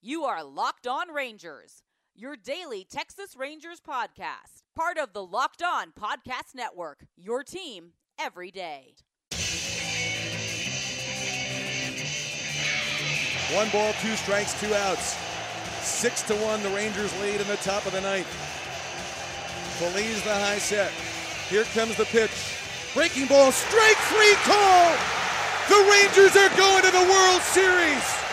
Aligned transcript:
You 0.00 0.22
are 0.26 0.44
Locked 0.44 0.86
On 0.86 1.12
Rangers, 1.12 1.82
your 2.14 2.36
daily 2.36 2.86
Texas 2.88 3.34
Rangers 3.36 3.80
podcast, 3.80 4.62
part 4.76 4.96
of 4.96 5.12
the 5.12 5.24
Locked 5.24 5.60
On 5.60 5.90
Podcast 5.90 6.54
Network, 6.54 7.06
your 7.16 7.42
team 7.42 7.94
every 8.16 8.52
day. 8.52 8.94
One 13.52 13.68
ball, 13.70 13.92
two 14.00 14.14
strikes, 14.14 14.58
two 14.60 14.72
outs. 14.72 15.16
Six 15.82 16.22
to 16.28 16.34
one, 16.36 16.62
the 16.62 16.70
Rangers 16.70 17.12
lead 17.20 17.40
in 17.40 17.48
the 17.48 17.56
top 17.56 17.84
of 17.84 17.90
the 17.90 18.00
ninth. 18.00 18.28
Feliz 19.80 20.22
the 20.22 20.32
high 20.32 20.58
set. 20.58 20.92
Here 21.50 21.64
comes 21.74 21.96
the 21.96 22.04
pitch. 22.04 22.30
Breaking 22.94 23.26
ball, 23.26 23.50
strike 23.50 23.96
three 24.06 24.34
call. 24.46 24.94
The 25.68 25.90
Rangers 25.90 26.36
are 26.36 26.56
going 26.56 26.84
to 26.84 26.92
the 26.92 27.10
World 27.10 27.42
Series. 27.42 28.27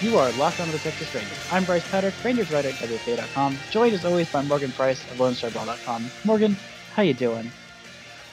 You 0.00 0.16
are 0.16 0.30
locked 0.32 0.60
onto 0.60 0.70
the 0.70 0.78
Texas 0.78 1.12
Rangers. 1.12 1.36
I'm 1.50 1.64
Bryce 1.64 1.82
Patrick, 1.88 2.14
Rangers 2.22 2.52
writer 2.52 2.68
at 2.68 2.74
WFA.com, 2.76 3.58
joined 3.68 3.94
as 3.94 4.04
always 4.04 4.28
by 4.28 4.42
Morgan 4.42 4.70
Price 4.70 5.02
of 5.10 5.16
LoneStarBall.com. 5.16 6.08
Morgan, 6.24 6.56
how 6.92 7.02
you 7.02 7.14
doing? 7.14 7.50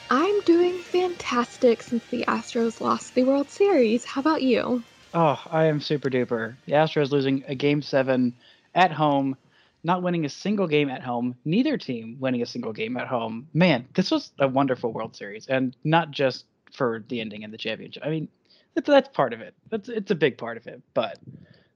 I'm 0.08 0.40
doing 0.42 0.78
fantastic 0.78 1.82
since 1.82 2.04
the 2.12 2.24
Astros 2.28 2.80
lost 2.80 3.16
the 3.16 3.24
World 3.24 3.50
Series. 3.50 4.04
How 4.04 4.20
about 4.20 4.42
you? 4.42 4.80
Oh, 5.12 5.42
I 5.50 5.64
am 5.64 5.80
super 5.80 6.08
duper. 6.08 6.54
The 6.66 6.74
Astros 6.74 7.10
losing 7.10 7.42
a 7.48 7.56
game 7.56 7.82
seven 7.82 8.32
at 8.76 8.92
home, 8.92 9.36
not 9.82 10.04
winning 10.04 10.24
a 10.24 10.28
single 10.28 10.68
game 10.68 10.88
at 10.88 11.02
home, 11.02 11.34
neither 11.44 11.76
team 11.76 12.16
winning 12.20 12.42
a 12.42 12.46
single 12.46 12.72
game 12.72 12.96
at 12.96 13.08
home. 13.08 13.48
Man, 13.54 13.88
this 13.94 14.12
was 14.12 14.30
a 14.38 14.46
wonderful 14.46 14.92
World 14.92 15.16
Series, 15.16 15.48
and 15.48 15.74
not 15.82 16.12
just 16.12 16.44
for 16.72 17.02
the 17.08 17.20
ending 17.20 17.42
and 17.42 17.52
the 17.52 17.58
championship. 17.58 18.04
I 18.06 18.10
mean, 18.10 18.28
that's, 18.76 18.86
that's 18.86 19.08
part 19.08 19.32
of 19.32 19.40
it. 19.40 19.54
That's 19.70 19.88
it's 19.88 20.12
a 20.12 20.14
big 20.14 20.38
part 20.38 20.58
of 20.58 20.68
it, 20.68 20.80
but 20.94 21.18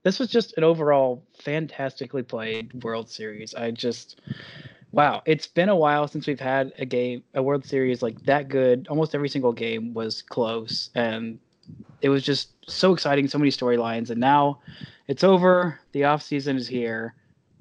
this 0.03 0.19
was 0.19 0.31
just 0.31 0.57
an 0.57 0.65
overall 0.65 1.23
fantastically 1.35 2.23
played 2.23 2.83
World 2.83 3.09
Series. 3.09 3.55
I 3.55 3.71
just 3.71 4.21
wow, 4.93 5.23
it's 5.27 5.47
been 5.47 5.69
a 5.69 5.77
while 5.77 6.09
since 6.09 6.27
we've 6.27 6.41
had 6.41 6.73
a 6.79 6.85
game, 6.85 7.23
a 7.35 7.43
World 7.43 7.65
Series 7.65 8.03
like 8.03 8.21
that 8.25 8.49
good. 8.49 8.87
Almost 8.89 9.15
every 9.15 9.29
single 9.29 9.53
game 9.53 9.95
was 9.95 10.23
close, 10.23 10.91
and 10.95 11.39
it 12.03 12.09
was 12.09 12.23
just 12.23 12.51
so 12.67 12.93
exciting. 12.93 13.29
So 13.29 13.39
many 13.39 13.51
storylines, 13.51 14.11
and 14.11 14.21
now 14.21 14.61
it's 15.07 15.25
over. 15.25 15.79
The 15.93 16.05
off 16.05 16.23
season 16.23 16.57
is 16.57 16.67
here, 16.67 17.15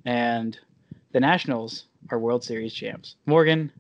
and 0.06 0.58
the 1.12 1.20
Nationals 1.20 1.86
are 2.10 2.20
World 2.20 2.44
Series 2.44 2.74
champs. 2.74 3.16
Morgan, 3.26 3.72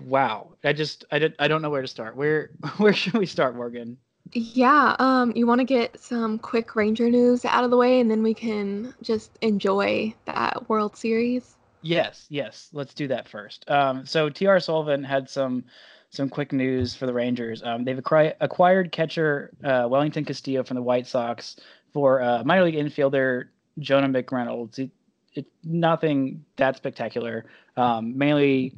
wow, 0.00 0.52
I 0.64 0.72
just 0.72 1.04
I 1.10 1.18
did 1.18 1.34
I 1.38 1.48
don't 1.48 1.60
know 1.60 1.70
where 1.70 1.82
to 1.82 1.88
start. 1.88 2.16
Where 2.16 2.50
where 2.78 2.94
should 2.94 3.14
we 3.14 3.26
start, 3.26 3.56
Morgan? 3.56 3.98
Yeah, 4.32 4.94
um, 4.98 5.32
you 5.34 5.46
want 5.46 5.60
to 5.60 5.64
get 5.64 6.00
some 6.00 6.38
quick 6.38 6.76
Ranger 6.76 7.10
news 7.10 7.44
out 7.44 7.64
of 7.64 7.70
the 7.70 7.76
way, 7.76 8.00
and 8.00 8.10
then 8.10 8.22
we 8.22 8.34
can 8.34 8.94
just 9.02 9.38
enjoy 9.40 10.14
that 10.26 10.68
World 10.68 10.96
Series. 10.96 11.56
Yes, 11.82 12.26
yes. 12.28 12.68
Let's 12.72 12.94
do 12.94 13.08
that 13.08 13.28
first. 13.28 13.68
Um, 13.70 14.04
so 14.06 14.28
T.R. 14.28 14.60
Sullivan 14.60 15.02
had 15.02 15.28
some 15.28 15.64
some 16.10 16.28
quick 16.28 16.52
news 16.52 16.94
for 16.94 17.06
the 17.06 17.12
Rangers. 17.12 17.62
Um, 17.62 17.84
they've 17.84 17.98
acquired, 17.98 18.90
catcher 18.90 19.50
uh, 19.62 19.86
Wellington 19.88 20.24
Castillo 20.24 20.64
from 20.64 20.74
the 20.74 20.82
White 20.82 21.06
Sox 21.06 21.56
for 21.92 22.20
uh, 22.20 22.42
minor 22.44 22.64
league 22.64 22.74
infielder 22.74 23.48
Jonah 23.78 24.08
McReynolds. 24.08 24.80
It, 24.80 24.90
it, 25.34 25.46
nothing 25.62 26.44
that 26.56 26.76
spectacular. 26.76 27.46
Um, 27.76 28.18
mainly, 28.18 28.74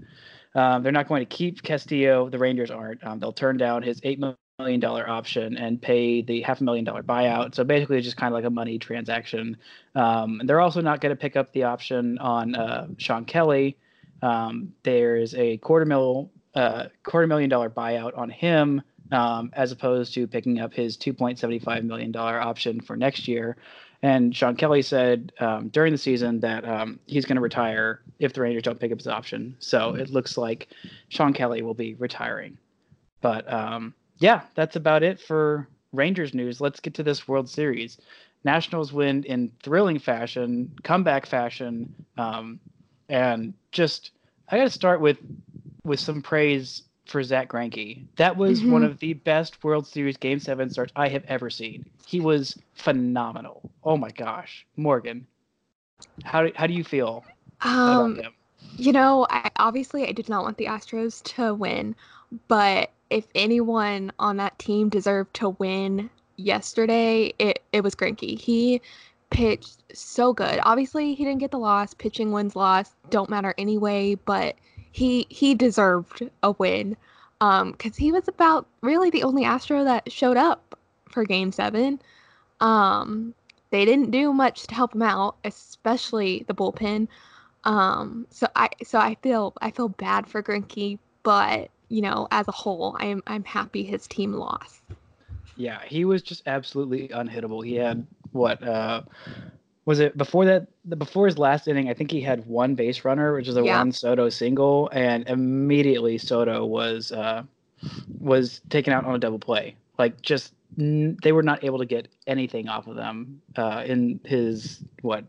um, 0.54 0.82
they're 0.82 0.92
not 0.92 1.08
going 1.08 1.22
to 1.22 1.26
keep 1.26 1.62
Castillo. 1.62 2.28
The 2.28 2.38
Rangers 2.38 2.70
aren't. 2.70 3.02
Um, 3.02 3.18
they'll 3.18 3.32
turn 3.32 3.56
down 3.56 3.82
his 3.82 3.98
eight 4.04 4.20
million 4.58 4.80
dollar 4.80 5.08
option 5.08 5.56
and 5.56 5.80
pay 5.80 6.22
the 6.22 6.42
half 6.42 6.60
a 6.60 6.64
million 6.64 6.84
dollar 6.84 7.02
buyout. 7.02 7.54
So 7.54 7.64
basically, 7.64 7.98
it's 7.98 8.04
just 8.04 8.16
kind 8.16 8.32
of 8.32 8.34
like 8.34 8.44
a 8.44 8.50
money 8.50 8.78
transaction. 8.78 9.56
Um, 9.94 10.40
they're 10.44 10.60
also 10.60 10.80
not 10.80 11.00
going 11.00 11.10
to 11.10 11.20
pick 11.20 11.36
up 11.36 11.52
the 11.52 11.64
option 11.64 12.18
on 12.18 12.54
uh, 12.54 12.88
Sean 12.98 13.24
Kelly. 13.24 13.76
Um, 14.20 14.72
there's 14.82 15.34
a 15.34 15.56
quarter 15.58 15.84
mil, 15.84 16.30
uh, 16.54 16.86
quarter 17.02 17.26
million 17.26 17.50
dollar 17.50 17.70
buyout 17.70 18.16
on 18.16 18.30
him, 18.30 18.82
um, 19.10 19.50
as 19.54 19.72
opposed 19.72 20.14
to 20.14 20.26
picking 20.26 20.60
up 20.60 20.72
his 20.72 20.96
2.75 20.96 21.84
million 21.84 22.12
dollar 22.12 22.40
option 22.40 22.80
for 22.80 22.96
next 22.96 23.26
year. 23.26 23.56
And 24.04 24.34
Sean 24.34 24.56
Kelly 24.56 24.82
said 24.82 25.32
um, 25.38 25.68
during 25.68 25.92
the 25.92 25.98
season 25.98 26.40
that 26.40 26.68
um, 26.68 26.98
he's 27.06 27.24
going 27.24 27.36
to 27.36 27.42
retire 27.42 28.02
if 28.18 28.32
the 28.32 28.40
Rangers 28.40 28.64
don't 28.64 28.78
pick 28.78 28.90
up 28.90 28.98
his 28.98 29.06
option. 29.06 29.56
So 29.60 29.94
it 29.94 30.10
looks 30.10 30.36
like 30.36 30.68
Sean 31.08 31.32
Kelly 31.32 31.62
will 31.62 31.74
be 31.74 31.94
retiring. 31.94 32.58
But 33.20 33.50
um, 33.52 33.94
yeah, 34.18 34.42
that's 34.54 34.76
about 34.76 35.02
it 35.02 35.20
for 35.20 35.68
Rangers 35.92 36.34
news. 36.34 36.60
Let's 36.60 36.80
get 36.80 36.94
to 36.94 37.02
this 37.02 37.28
World 37.28 37.48
Series. 37.48 37.98
Nationals 38.44 38.92
win 38.92 39.24
in 39.24 39.50
thrilling 39.62 39.98
fashion, 39.98 40.72
comeback 40.82 41.26
fashion, 41.26 41.94
um, 42.18 42.58
and 43.08 43.54
just 43.70 44.10
I 44.48 44.56
got 44.56 44.64
to 44.64 44.70
start 44.70 45.00
with 45.00 45.18
with 45.84 46.00
some 46.00 46.22
praise 46.22 46.82
for 47.06 47.22
Zack 47.22 47.48
Greinke. 47.48 48.04
That 48.16 48.36
was 48.36 48.60
mm-hmm. 48.60 48.72
one 48.72 48.84
of 48.84 48.98
the 48.98 49.12
best 49.14 49.62
World 49.62 49.86
Series 49.86 50.16
Game 50.16 50.40
Seven 50.40 50.70
starts 50.70 50.92
I 50.96 51.08
have 51.08 51.24
ever 51.28 51.50
seen. 51.50 51.84
He 52.06 52.20
was 52.20 52.58
phenomenal. 52.74 53.70
Oh 53.84 53.96
my 53.96 54.10
gosh, 54.10 54.66
Morgan, 54.76 55.26
how 56.24 56.42
do, 56.42 56.52
how 56.54 56.66
do 56.66 56.74
you 56.74 56.84
feel 56.84 57.24
um, 57.62 58.20
You 58.76 58.92
know, 58.92 59.26
I, 59.30 59.50
obviously 59.56 60.08
I 60.08 60.12
did 60.12 60.28
not 60.28 60.42
want 60.42 60.56
the 60.56 60.66
Astros 60.66 61.22
to 61.34 61.54
win, 61.54 61.94
but 62.48 62.90
if 63.12 63.26
anyone 63.34 64.12
on 64.18 64.38
that 64.38 64.58
team 64.58 64.88
deserved 64.88 65.34
to 65.34 65.50
win 65.50 66.10
yesterday, 66.36 67.32
it, 67.38 67.62
it 67.72 67.82
was 67.84 67.94
Greinke. 67.94 68.38
He 68.38 68.80
pitched 69.30 69.82
so 69.94 70.32
good. 70.32 70.60
Obviously, 70.62 71.14
he 71.14 71.24
didn't 71.24 71.40
get 71.40 71.50
the 71.50 71.58
loss. 71.58 71.94
Pitching 71.94 72.32
wins 72.32 72.54
loss 72.56 72.94
don't 73.10 73.30
matter 73.30 73.54
anyway, 73.58 74.14
but 74.14 74.56
he 74.92 75.26
he 75.30 75.54
deserved 75.54 76.28
a 76.42 76.52
win 76.52 76.96
um 77.40 77.72
cuz 77.74 77.96
he 77.96 78.12
was 78.12 78.28
about 78.28 78.66
really 78.82 79.10
the 79.10 79.22
only 79.22 79.44
Astro 79.44 79.84
that 79.84 80.12
showed 80.12 80.36
up 80.36 80.78
for 81.08 81.24
game 81.24 81.50
7. 81.50 82.00
Um 82.60 83.34
they 83.70 83.84
didn't 83.86 84.10
do 84.10 84.34
much 84.34 84.66
to 84.66 84.74
help 84.74 84.94
him 84.94 85.02
out, 85.02 85.36
especially 85.44 86.44
the 86.46 86.54
bullpen. 86.54 87.08
Um 87.64 88.26
so 88.30 88.46
I 88.54 88.68
so 88.84 88.98
I 88.98 89.16
feel 89.22 89.54
I 89.62 89.70
feel 89.70 89.88
bad 89.88 90.28
for 90.28 90.42
Greinke, 90.42 90.98
but 91.22 91.70
you 91.92 92.00
know, 92.00 92.26
as 92.30 92.48
a 92.48 92.52
whole, 92.52 92.96
I'm 92.98 93.22
I'm 93.26 93.44
happy 93.44 93.84
his 93.84 94.06
team 94.06 94.32
lost. 94.32 94.80
Yeah, 95.56 95.80
he 95.84 96.06
was 96.06 96.22
just 96.22 96.42
absolutely 96.46 97.08
unhittable. 97.08 97.64
He 97.64 97.74
had 97.74 98.06
what 98.32 98.66
uh 98.66 99.02
was 99.84 100.00
it 100.00 100.16
before 100.16 100.46
that 100.46 100.68
before 100.98 101.26
his 101.26 101.36
last 101.36 101.68
inning, 101.68 101.90
I 101.90 101.94
think 101.94 102.10
he 102.10 102.22
had 102.22 102.46
one 102.46 102.74
base 102.74 103.04
runner, 103.04 103.34
which 103.34 103.46
is 103.46 103.58
a 103.58 103.62
yeah. 103.62 103.76
Juan 103.76 103.92
Soto 103.92 104.30
single, 104.30 104.88
and 104.92 105.28
immediately 105.28 106.16
Soto 106.16 106.64
was 106.64 107.12
uh 107.12 107.42
was 108.18 108.62
taken 108.70 108.94
out 108.94 109.04
on 109.04 109.14
a 109.14 109.18
double 109.18 109.38
play. 109.38 109.76
Like 109.98 110.22
just 110.22 110.54
they 110.78 111.32
were 111.32 111.42
not 111.42 111.62
able 111.62 111.78
to 111.78 111.84
get 111.84 112.08
anything 112.26 112.68
off 112.70 112.86
of 112.86 112.96
them 112.96 113.42
uh, 113.56 113.82
in 113.84 114.18
his 114.24 114.82
what 115.02 115.24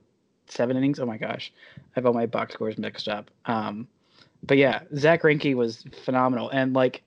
seven 0.48 0.78
innings. 0.78 1.02
Oh 1.02 1.06
my 1.06 1.18
gosh, 1.18 1.52
I 1.78 1.80
have 1.96 2.06
all 2.06 2.14
my 2.14 2.26
box 2.26 2.54
scores 2.54 2.78
mixed 2.78 3.10
up. 3.10 3.30
Um, 3.48 3.88
but 4.44 4.58
yeah, 4.58 4.82
Zack 4.96 5.24
Greinke 5.24 5.56
was 5.56 5.84
phenomenal, 6.04 6.50
and 6.50 6.74
like, 6.74 7.04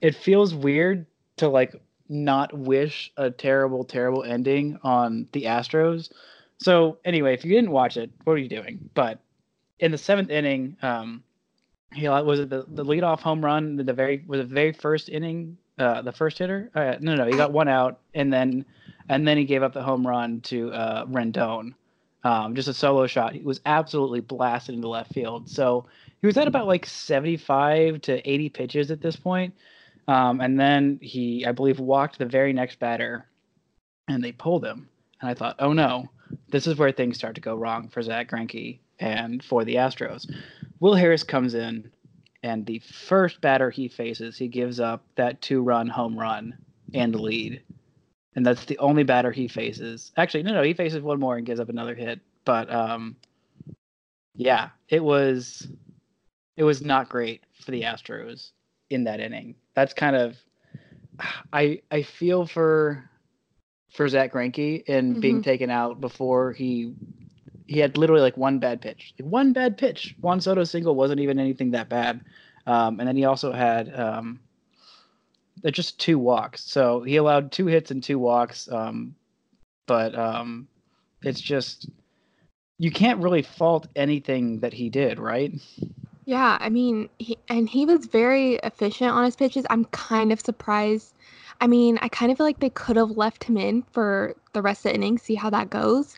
it 0.00 0.14
feels 0.14 0.54
weird 0.54 1.06
to 1.36 1.48
like 1.48 1.80
not 2.08 2.56
wish 2.56 3.12
a 3.16 3.30
terrible, 3.30 3.84
terrible 3.84 4.22
ending 4.22 4.78
on 4.82 5.28
the 5.32 5.44
Astros. 5.44 6.10
So 6.58 6.98
anyway, 7.04 7.34
if 7.34 7.44
you 7.44 7.52
didn't 7.54 7.70
watch 7.70 7.96
it, 7.96 8.10
what 8.24 8.34
are 8.34 8.38
you 8.38 8.48
doing? 8.48 8.90
But 8.94 9.20
in 9.78 9.90
the 9.90 9.98
seventh 9.98 10.30
inning, 10.30 10.76
um, 10.82 11.22
he 11.92 12.08
was 12.08 12.40
it 12.40 12.50
the, 12.50 12.64
the 12.68 12.84
leadoff 12.84 13.20
home 13.20 13.44
run, 13.44 13.76
the, 13.76 13.84
the 13.84 13.92
very 13.92 14.24
was 14.26 14.40
the 14.40 14.46
very 14.46 14.72
first 14.72 15.08
inning, 15.08 15.56
uh, 15.78 16.02
the 16.02 16.12
first 16.12 16.38
hitter. 16.38 16.70
Uh, 16.74 16.96
no, 17.00 17.14
no, 17.14 17.26
he 17.26 17.36
got 17.36 17.52
one 17.52 17.68
out, 17.68 17.98
and 18.14 18.32
then 18.32 18.64
and 19.08 19.26
then 19.26 19.36
he 19.36 19.44
gave 19.44 19.62
up 19.62 19.72
the 19.72 19.82
home 19.82 20.06
run 20.06 20.40
to 20.42 20.70
uh, 20.72 21.06
Rendon. 21.06 21.74
Um, 22.24 22.54
just 22.54 22.68
a 22.68 22.74
solo 22.74 23.08
shot. 23.08 23.34
He 23.34 23.40
was 23.40 23.60
absolutely 23.66 24.20
blasted 24.20 24.76
into 24.76 24.88
left 24.88 25.12
field. 25.12 25.50
So 25.50 25.86
he 26.22 26.26
was 26.26 26.38
at 26.38 26.48
about 26.48 26.68
like 26.68 26.86
75 26.86 28.00
to 28.02 28.30
80 28.30 28.48
pitches 28.48 28.90
at 28.90 29.00
this 29.00 29.16
point. 29.16 29.54
Um, 30.08 30.40
and 30.40 30.58
then 30.58 30.98
he, 31.02 31.44
I 31.44 31.52
believe, 31.52 31.80
walked 31.80 32.18
the 32.18 32.26
very 32.26 32.52
next 32.52 32.78
batter 32.78 33.26
and 34.08 34.22
they 34.22 34.32
pulled 34.32 34.64
him. 34.64 34.88
And 35.20 35.28
I 35.30 35.34
thought, 35.34 35.56
oh 35.58 35.72
no, 35.72 36.08
this 36.48 36.66
is 36.66 36.76
where 36.76 36.92
things 36.92 37.16
start 37.16 37.34
to 37.34 37.40
go 37.40 37.56
wrong 37.56 37.88
for 37.88 38.02
Zack 38.02 38.30
Greinke 38.30 38.78
and 39.00 39.42
for 39.42 39.64
the 39.64 39.76
Astros. 39.76 40.32
Will 40.80 40.94
Harris 40.94 41.22
comes 41.22 41.54
in, 41.54 41.90
and 42.42 42.66
the 42.66 42.80
first 42.80 43.40
batter 43.40 43.70
he 43.70 43.88
faces, 43.88 44.36
he 44.36 44.48
gives 44.48 44.80
up 44.80 45.04
that 45.16 45.40
two 45.40 45.62
run 45.62 45.88
home 45.88 46.18
run 46.18 46.56
and 46.92 47.14
lead. 47.14 47.62
And 48.34 48.44
that's 48.44 48.64
the 48.64 48.78
only 48.78 49.04
batter 49.04 49.30
he 49.30 49.46
faces. 49.46 50.12
Actually, 50.16 50.42
no, 50.42 50.54
no, 50.54 50.62
he 50.62 50.74
faces 50.74 51.02
one 51.02 51.20
more 51.20 51.36
and 51.36 51.46
gives 51.46 51.60
up 51.60 51.68
another 51.68 51.94
hit. 51.94 52.20
But 52.44 52.72
um, 52.72 53.16
yeah, 54.34 54.70
it 54.88 55.04
was 55.04 55.68
it 56.62 56.64
was 56.64 56.80
not 56.80 57.08
great 57.08 57.42
for 57.60 57.72
the 57.72 57.82
Astros. 57.82 58.52
in 58.88 59.02
that 59.02 59.18
inning. 59.18 59.56
That's 59.74 59.92
kind 59.92 60.14
of 60.14 60.36
I 61.52 61.82
I 61.90 62.02
feel 62.02 62.46
for 62.46 63.10
for 63.92 64.08
Zack 64.08 64.32
Greinke 64.32 64.84
in 64.84 65.12
mm-hmm. 65.12 65.20
being 65.20 65.42
taken 65.42 65.70
out 65.70 66.00
before 66.00 66.52
he 66.52 66.94
he 67.66 67.80
had 67.80 67.98
literally 67.98 68.22
like 68.22 68.36
one 68.36 68.60
bad 68.60 68.80
pitch, 68.80 69.12
like 69.18 69.28
one 69.28 69.52
bad 69.52 69.76
pitch. 69.76 70.14
Juan 70.20 70.40
Soto 70.40 70.62
single 70.62 70.94
wasn't 70.94 71.18
even 71.18 71.40
anything 71.40 71.72
that 71.72 71.88
bad, 71.88 72.20
um, 72.68 73.00
and 73.00 73.08
then 73.08 73.16
he 73.16 73.24
also 73.24 73.50
had 73.50 73.92
um, 73.98 74.38
just 75.72 75.98
two 75.98 76.18
walks. 76.18 76.62
So 76.62 77.02
he 77.02 77.16
allowed 77.16 77.50
two 77.50 77.66
hits 77.66 77.90
and 77.90 78.00
two 78.00 78.20
walks, 78.20 78.70
um, 78.70 79.16
but 79.86 80.16
um, 80.16 80.68
it's 81.22 81.40
just 81.40 81.90
you 82.78 82.92
can't 82.92 83.20
really 83.20 83.42
fault 83.42 83.88
anything 83.96 84.60
that 84.60 84.72
he 84.72 84.90
did, 84.90 85.18
right? 85.18 85.52
Yeah, 86.24 86.56
I 86.60 86.68
mean, 86.68 87.08
he, 87.18 87.36
and 87.48 87.68
he 87.68 87.84
was 87.84 88.06
very 88.06 88.54
efficient 88.56 89.10
on 89.10 89.24
his 89.24 89.36
pitches. 89.36 89.66
I'm 89.70 89.84
kind 89.86 90.32
of 90.32 90.40
surprised. 90.40 91.14
I 91.60 91.66
mean, 91.66 91.98
I 92.00 92.08
kind 92.08 92.30
of 92.30 92.38
feel 92.38 92.46
like 92.46 92.60
they 92.60 92.70
could 92.70 92.96
have 92.96 93.12
left 93.12 93.44
him 93.44 93.56
in 93.56 93.82
for 93.92 94.34
the 94.52 94.62
rest 94.62 94.86
of 94.86 94.90
the 94.90 94.94
inning, 94.94 95.18
see 95.18 95.34
how 95.34 95.50
that 95.50 95.70
goes. 95.70 96.16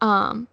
Um, 0.00 0.48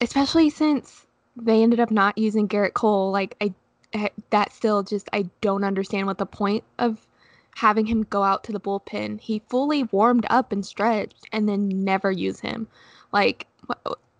especially 0.00 0.50
since 0.50 1.06
they 1.36 1.62
ended 1.62 1.80
up 1.80 1.90
not 1.90 2.18
using 2.18 2.48
Gerrit 2.48 2.74
Cole. 2.74 3.10
Like, 3.10 3.36
I, 3.40 3.54
I 3.94 4.10
that 4.30 4.52
still 4.52 4.82
just 4.82 5.08
I 5.12 5.28
don't 5.40 5.64
understand 5.64 6.06
what 6.06 6.18
the 6.18 6.26
point 6.26 6.64
of 6.78 7.06
having 7.54 7.86
him 7.86 8.02
go 8.04 8.22
out 8.22 8.44
to 8.44 8.52
the 8.52 8.60
bullpen. 8.60 9.20
He 9.20 9.42
fully 9.48 9.84
warmed 9.84 10.26
up 10.28 10.52
and 10.52 10.64
stretched, 10.64 11.26
and 11.32 11.48
then 11.48 11.68
never 11.68 12.10
use 12.10 12.40
him. 12.40 12.68
Like, 13.12 13.46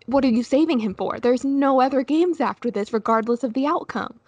what, 0.07 0.25
are 0.25 0.29
you 0.29 0.43
saving 0.43 0.79
him 0.79 0.95
for? 0.95 1.19
There's 1.19 1.45
no 1.45 1.81
other 1.81 2.01
games 2.01 2.41
after 2.41 2.71
this, 2.71 2.93
regardless 2.93 3.43
of 3.43 3.53
the 3.53 3.67
outcome. 3.67 4.19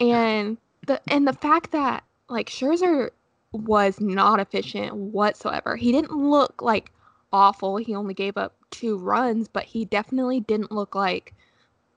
And 0.00 0.58
the 0.86 1.00
and 1.08 1.26
the 1.26 1.32
fact 1.32 1.70
that 1.72 2.04
like 2.28 2.48
Scherzer 2.48 3.10
was 3.52 4.00
not 4.00 4.40
efficient 4.40 4.94
whatsoever. 4.94 5.76
He 5.76 5.92
didn't 5.92 6.16
look 6.16 6.60
like 6.60 6.90
awful. 7.32 7.76
He 7.76 7.94
only 7.94 8.14
gave 8.14 8.36
up 8.36 8.54
two 8.70 8.96
runs, 8.98 9.48
but 9.48 9.64
he 9.64 9.84
definitely 9.84 10.40
didn't 10.40 10.72
look 10.72 10.94
like 10.94 11.32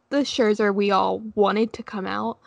the 0.10 0.18
Scherzer 0.18 0.74
we 0.74 0.92
all 0.92 1.20
wanted 1.36 1.74
to 1.74 1.84
come 1.84 2.06
out. 2.06 2.38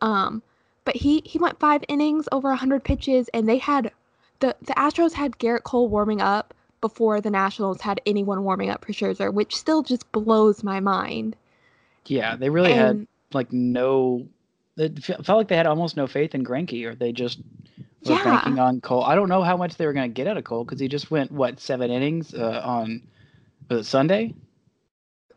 Um, 0.00 0.42
but 0.84 0.96
he 0.96 1.22
he 1.24 1.38
went 1.38 1.60
five 1.60 1.84
innings, 1.88 2.28
over 2.32 2.48
100 2.48 2.84
pitches, 2.84 3.28
and 3.34 3.48
they 3.48 3.58
had 3.58 3.92
the 4.40 4.56
the 4.62 4.74
Astros 4.74 5.12
had 5.12 5.38
Gerrit 5.38 5.64
Cole 5.64 5.88
warming 5.88 6.20
up 6.20 6.54
before 6.82 7.22
the 7.22 7.30
Nationals 7.30 7.80
had 7.80 8.02
anyone 8.04 8.44
warming 8.44 8.68
up 8.68 8.84
for 8.84 8.92
Scherzer, 8.92 9.32
which 9.32 9.56
still 9.56 9.82
just 9.82 10.10
blows 10.12 10.62
my 10.62 10.80
mind. 10.80 11.34
Yeah, 12.04 12.36
they 12.36 12.50
really 12.50 12.72
and, 12.72 12.80
had 12.80 13.06
like 13.32 13.50
no. 13.50 14.26
It 14.76 15.02
felt 15.02 15.28
like 15.28 15.48
they 15.48 15.56
had 15.56 15.66
almost 15.66 15.96
no 15.96 16.06
faith 16.06 16.34
in 16.34 16.44
Greinke, 16.44 16.84
or 16.84 16.94
they 16.94 17.12
just 17.12 17.38
were 18.04 18.14
yeah. 18.14 18.24
banking 18.24 18.58
on 18.58 18.80
Cole. 18.82 19.04
I 19.04 19.14
don't 19.14 19.28
know 19.28 19.42
how 19.42 19.56
much 19.56 19.76
they 19.76 19.86
were 19.86 19.92
going 19.92 20.10
to 20.10 20.14
get 20.14 20.26
out 20.26 20.36
of 20.36 20.44
Cole 20.44 20.64
because 20.64 20.80
he 20.80 20.88
just 20.88 21.10
went 21.10 21.30
what 21.30 21.60
seven 21.60 21.90
innings 21.90 22.34
uh, 22.34 22.60
on 22.64 23.02
was 23.70 23.86
it 23.86 23.90
Sunday? 23.90 24.34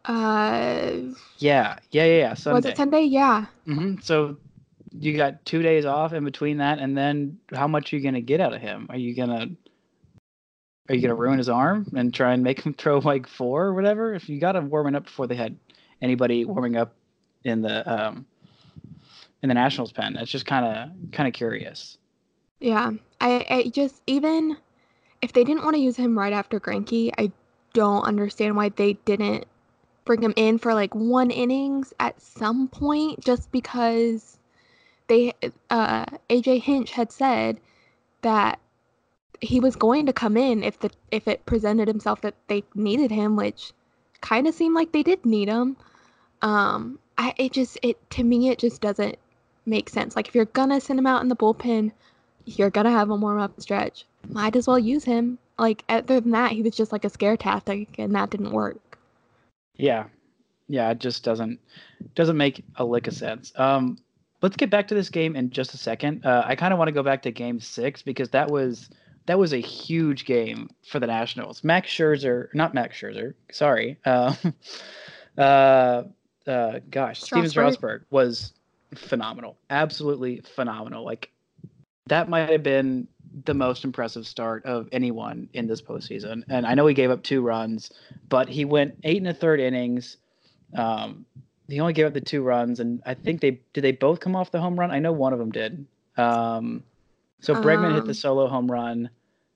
Uh. 0.03 0.91
Yeah, 1.37 1.77
yeah, 1.91 2.05
yeah, 2.05 2.17
yeah. 2.17 2.33
Sunday. 2.33 2.55
Was 2.55 2.65
it 2.65 2.77
Sunday? 2.77 3.01
Yeah. 3.03 3.45
Mm-hmm. 3.67 4.01
So 4.01 4.37
you 4.97 5.17
got 5.17 5.45
two 5.45 5.61
days 5.61 5.85
off 5.85 6.13
in 6.13 6.23
between 6.23 6.57
that, 6.57 6.79
and 6.79 6.97
then 6.97 7.37
how 7.53 7.67
much 7.67 7.91
are 7.91 7.97
you 7.97 8.01
going 8.01 8.15
to 8.15 8.21
get 8.21 8.41
out 8.41 8.53
of 8.53 8.61
him? 8.61 8.87
Are 8.89 8.97
you 8.97 9.15
going 9.15 9.29
to 9.29 9.64
are 10.87 10.95
you 10.95 11.01
gonna 11.01 11.15
ruin 11.15 11.37
his 11.37 11.49
arm 11.49 11.87
and 11.95 12.13
try 12.13 12.33
and 12.33 12.43
make 12.43 12.61
him 12.61 12.73
throw 12.77 12.99
like 12.99 13.27
four 13.27 13.65
or 13.65 13.73
whatever? 13.73 14.13
If 14.13 14.29
you 14.29 14.39
got 14.39 14.55
him 14.55 14.69
warming 14.69 14.95
up 14.95 15.05
before 15.05 15.27
they 15.27 15.35
had 15.35 15.57
anybody 16.01 16.45
warming 16.45 16.75
up 16.77 16.93
in 17.43 17.61
the 17.61 17.91
um 17.91 18.25
in 19.41 19.49
the 19.49 19.55
Nationals 19.55 19.91
pen, 19.91 20.13
that's 20.13 20.31
just 20.31 20.45
kind 20.45 20.65
of 20.65 21.11
kind 21.11 21.27
of 21.27 21.33
curious. 21.33 21.97
Yeah, 22.59 22.91
I, 23.21 23.45
I 23.49 23.69
just 23.69 24.01
even 24.07 24.57
if 25.21 25.33
they 25.33 25.43
didn't 25.43 25.63
want 25.63 25.75
to 25.75 25.81
use 25.81 25.95
him 25.95 26.17
right 26.17 26.33
after 26.33 26.59
Greinke, 26.59 27.11
I 27.17 27.31
don't 27.73 28.03
understand 28.03 28.55
why 28.55 28.69
they 28.69 28.93
didn't 29.05 29.45
bring 30.05 30.21
him 30.21 30.33
in 30.35 30.57
for 30.57 30.73
like 30.73 30.93
one 30.93 31.31
innings 31.31 31.93
at 31.99 32.21
some 32.21 32.67
point, 32.67 33.19
just 33.23 33.51
because 33.51 34.37
they 35.07 35.33
uh 35.69 36.05
AJ 36.29 36.61
Hinch 36.61 36.91
had 36.91 37.11
said 37.11 37.59
that 38.21 38.59
he 39.45 39.59
was 39.59 39.75
going 39.75 40.05
to 40.07 40.13
come 40.13 40.35
in 40.37 40.63
if 40.63 40.79
the 40.79 40.89
if 41.11 41.27
it 41.27 41.45
presented 41.45 41.87
himself 41.87 42.21
that 42.21 42.35
they 42.47 42.63
needed 42.73 43.11
him, 43.11 43.35
which 43.35 43.71
kind 44.21 44.47
of 44.47 44.55
seemed 44.55 44.75
like 44.75 44.91
they 44.91 45.03
did 45.03 45.25
need 45.25 45.47
him. 45.47 45.77
Um, 46.41 46.99
I 47.17 47.33
it 47.37 47.53
just 47.53 47.77
it 47.81 47.97
to 48.11 48.23
me 48.23 48.49
it 48.49 48.59
just 48.59 48.81
doesn't 48.81 49.17
make 49.65 49.89
sense. 49.89 50.15
Like 50.15 50.27
if 50.27 50.35
you're 50.35 50.45
gonna 50.45 50.81
send 50.81 50.99
him 50.99 51.07
out 51.07 51.21
in 51.21 51.29
the 51.29 51.35
bullpen, 51.35 51.91
you're 52.45 52.69
gonna 52.69 52.91
have 52.91 53.09
him 53.09 53.21
warm 53.21 53.39
up 53.39 53.59
stretch. 53.61 54.05
Might 54.29 54.55
as 54.55 54.67
well 54.67 54.79
use 54.79 55.03
him. 55.03 55.37
Like 55.57 55.83
other 55.87 56.19
than 56.19 56.31
that, 56.31 56.51
he 56.51 56.61
was 56.61 56.75
just 56.75 56.91
like 56.91 57.05
a 57.05 57.09
scare 57.09 57.37
tactic, 57.37 57.97
and 57.97 58.13
that 58.15 58.29
didn't 58.29 58.51
work. 58.51 58.97
Yeah, 59.75 60.05
yeah, 60.67 60.89
it 60.91 60.99
just 60.99 61.23
doesn't 61.23 61.59
doesn't 62.15 62.37
make 62.37 62.63
a 62.75 62.85
lick 62.85 63.07
of 63.07 63.13
sense. 63.13 63.53
Um, 63.55 63.97
let's 64.41 64.57
get 64.57 64.69
back 64.69 64.87
to 64.89 64.95
this 64.95 65.09
game 65.09 65.35
in 65.35 65.49
just 65.49 65.73
a 65.73 65.77
second. 65.77 66.25
Uh, 66.25 66.43
I 66.45 66.55
kind 66.55 66.73
of 66.73 66.79
want 66.79 66.87
to 66.89 66.93
go 66.93 67.03
back 67.03 67.21
to 67.23 67.31
Game 67.31 67.59
Six 67.59 68.01
because 68.01 68.29
that 68.31 68.49
was 68.49 68.89
that 69.25 69.39
was 69.39 69.53
a 69.53 69.57
huge 69.57 70.25
game 70.25 70.69
for 70.87 70.99
the 70.99 71.07
Nationals. 71.07 71.63
Max 71.63 71.89
Scherzer, 71.89 72.47
not 72.53 72.73
Max 72.73 72.97
Scherzer, 72.97 73.33
sorry. 73.51 73.97
Uh, 74.05 74.35
uh, 75.37 76.03
uh, 76.47 76.79
gosh, 76.89 77.21
Stephen 77.21 77.49
Strasburg 77.49 78.03
was 78.09 78.53
phenomenal, 78.93 79.57
absolutely 79.69 80.41
phenomenal. 80.55 81.03
Like 81.03 81.31
that 82.07 82.29
might 82.29 82.49
have 82.49 82.63
been 82.63 83.07
the 83.45 83.53
most 83.53 83.83
impressive 83.83 84.25
start 84.25 84.63
of 84.65 84.87
anyone 84.91 85.49
in 85.53 85.67
this 85.67 85.81
postseason. 85.81 86.43
And 86.49 86.65
I 86.65 86.73
know 86.73 86.87
he 86.87 86.93
gave 86.93 87.11
up 87.11 87.23
two 87.23 87.41
runs, 87.41 87.91
but 88.29 88.47
he 88.47 88.63
went 88.63 88.97
eight 89.03 89.17
and 89.17 89.27
a 89.27 89.33
third 89.33 89.59
innings. 89.59 90.17
Um, 90.77 91.25
he 91.67 91.79
only 91.79 91.93
gave 91.93 92.05
up 92.05 92.13
the 92.13 92.21
two 92.21 92.43
runs, 92.43 92.79
and 92.79 93.01
I 93.05 93.15
think 93.15 93.41
they 93.41 93.59
did. 93.73 93.81
They 93.83 93.91
both 93.91 94.19
come 94.19 94.35
off 94.35 94.51
the 94.51 94.61
home 94.61 94.79
run. 94.79 94.91
I 94.91 94.99
know 94.99 95.11
one 95.11 95.33
of 95.33 95.39
them 95.39 95.51
did. 95.51 95.85
Um, 96.15 96.83
so 97.39 97.55
Bregman 97.55 97.87
um, 97.87 97.93
hit 97.95 98.03
the 98.03 98.09
um, 98.09 98.13
solo 98.13 98.47
home 98.47 98.71
run. 98.71 99.09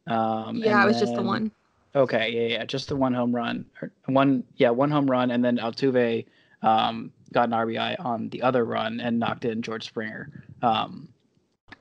Um, 0.08 0.58
yeah, 0.58 0.84
it 0.84 0.88
was 0.88 0.98
then, 0.98 1.06
just 1.06 1.16
the 1.16 1.24
one. 1.24 1.52
Okay, 1.96 2.32
yeah, 2.32 2.58
yeah, 2.58 2.66
just 2.66 2.88
the 2.88 2.96
one 2.96 3.14
home 3.14 3.36
run. 3.36 3.66
One, 4.06 4.44
yeah, 4.58 4.70
one 4.70 4.92
home 4.92 5.10
run, 5.10 5.32
and 5.32 5.44
then 5.44 5.58
Altuve 5.58 6.26
um, 6.62 7.12
got 7.34 7.50
an 7.50 7.56
RBI 7.56 8.04
on 8.04 8.30
the 8.30 8.42
other 8.42 8.66
run 8.66 9.00
and 9.00 9.20
knocked 9.20 9.46
in 9.46 9.62
George 9.62 9.86
Springer. 9.86 10.30
Um, 10.62 11.10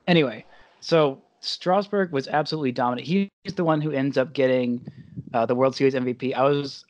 anyway, 0.07 0.45
so 0.79 1.21
Strasburg 1.41 2.11
was 2.11 2.27
absolutely 2.27 2.71
dominant. 2.71 3.07
He's 3.07 3.53
the 3.55 3.63
one 3.63 3.81
who 3.81 3.91
ends 3.91 4.17
up 4.17 4.33
getting 4.33 4.85
uh, 5.33 5.45
the 5.45 5.55
World 5.55 5.75
Series 5.75 5.93
MVP. 5.93 6.33
I 6.33 6.43
was, 6.43 6.85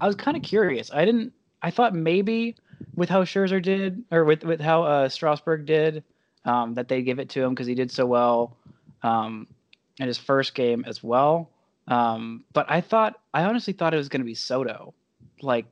I 0.00 0.06
was 0.06 0.16
kind 0.16 0.36
of 0.36 0.42
curious. 0.42 0.90
I 0.92 1.04
didn't. 1.04 1.32
I 1.62 1.70
thought 1.70 1.94
maybe 1.94 2.56
with 2.94 3.08
how 3.08 3.24
Scherzer 3.24 3.62
did, 3.62 4.04
or 4.10 4.24
with 4.24 4.44
with 4.44 4.60
how 4.60 4.82
uh, 4.82 5.08
Strasburg 5.08 5.66
did, 5.66 6.02
um, 6.44 6.74
that 6.74 6.88
they'd 6.88 7.02
give 7.02 7.18
it 7.18 7.28
to 7.30 7.42
him 7.42 7.50
because 7.50 7.66
he 7.66 7.74
did 7.74 7.90
so 7.90 8.06
well 8.06 8.56
um, 9.02 9.46
in 9.98 10.06
his 10.06 10.18
first 10.18 10.54
game 10.54 10.84
as 10.86 11.02
well. 11.02 11.50
Um, 11.88 12.44
but 12.52 12.66
I 12.68 12.80
thought, 12.80 13.20
I 13.32 13.44
honestly 13.44 13.72
thought 13.72 13.94
it 13.94 13.98
was 13.98 14.08
going 14.08 14.22
to 14.22 14.26
be 14.26 14.34
Soto. 14.34 14.94
Like, 15.42 15.66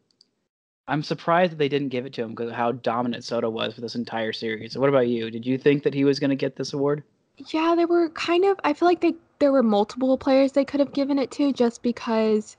I'm 0.88 1.02
surprised 1.02 1.52
that 1.52 1.58
they 1.58 1.68
didn't 1.68 1.88
give 1.88 2.06
it 2.06 2.12
to 2.14 2.22
him 2.22 2.30
because 2.30 2.52
how 2.52 2.72
dominant 2.72 3.24
Soto 3.24 3.48
was 3.48 3.74
for 3.74 3.80
this 3.80 3.94
entire 3.94 4.32
series. 4.32 4.72
So 4.72 4.80
what 4.80 4.88
about 4.88 5.08
you? 5.08 5.30
Did 5.30 5.46
you 5.46 5.56
think 5.56 5.84
that 5.84 5.94
he 5.94 6.04
was 6.04 6.18
going 6.18 6.30
to 6.30 6.36
get 6.36 6.56
this 6.56 6.72
award? 6.72 7.02
Yeah, 7.50 7.74
there 7.76 7.86
were 7.86 8.10
kind 8.10 8.44
of. 8.44 8.58
I 8.64 8.72
feel 8.72 8.88
like 8.88 9.00
they 9.00 9.14
there 9.38 9.52
were 9.52 9.62
multiple 9.62 10.16
players 10.18 10.52
they 10.52 10.64
could 10.64 10.80
have 10.80 10.92
given 10.92 11.18
it 11.18 11.30
to 11.32 11.52
just 11.52 11.82
because 11.82 12.56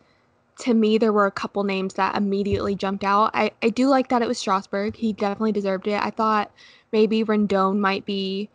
to 0.60 0.74
me 0.74 0.98
there 0.98 1.14
were 1.14 1.26
a 1.26 1.32
couple 1.32 1.64
names 1.64 1.94
that 1.94 2.16
immediately 2.18 2.76
jumped 2.76 3.04
out. 3.04 3.32
I, 3.34 3.52
I 3.62 3.70
do 3.70 3.88
like 3.88 4.10
that 4.10 4.22
it 4.22 4.28
was 4.28 4.38
Strasburg. 4.38 4.96
He 4.96 5.14
definitely 5.14 5.52
deserved 5.52 5.88
it. 5.88 6.02
I 6.02 6.10
thought 6.10 6.52
maybe 6.94 7.26
Rendon 7.26 7.80
might 7.80 8.06
be 8.06 8.50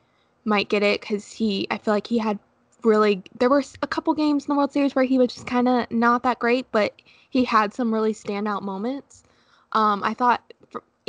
might 0.47 0.71
get 0.71 0.83
it 0.83 1.03
because 1.03 1.31
he 1.31 1.67
I 1.71 1.77
feel 1.77 1.93
like 1.93 2.07
he 2.07 2.17
had 2.17 2.39
really 2.83 3.23
there 3.39 3.51
were 3.51 3.63
a 3.83 3.87
couple 3.87 4.15
games 4.15 4.47
in 4.47 4.55
the 4.55 4.57
World 4.57 4.73
Series 4.73 4.95
where 4.95 5.05
he 5.05 5.19
was 5.19 5.35
just 5.35 5.47
kind 5.47 5.69
of 5.69 5.91
not 5.91 6.23
that 6.23 6.39
great, 6.39 6.67
but 6.73 6.95
he 7.29 7.45
had 7.45 7.75
some 7.75 7.93
really 7.93 8.15
standout 8.15 8.63
moments. 8.63 9.25
Um, 9.73 10.03
I 10.03 10.15
thought, 10.15 10.41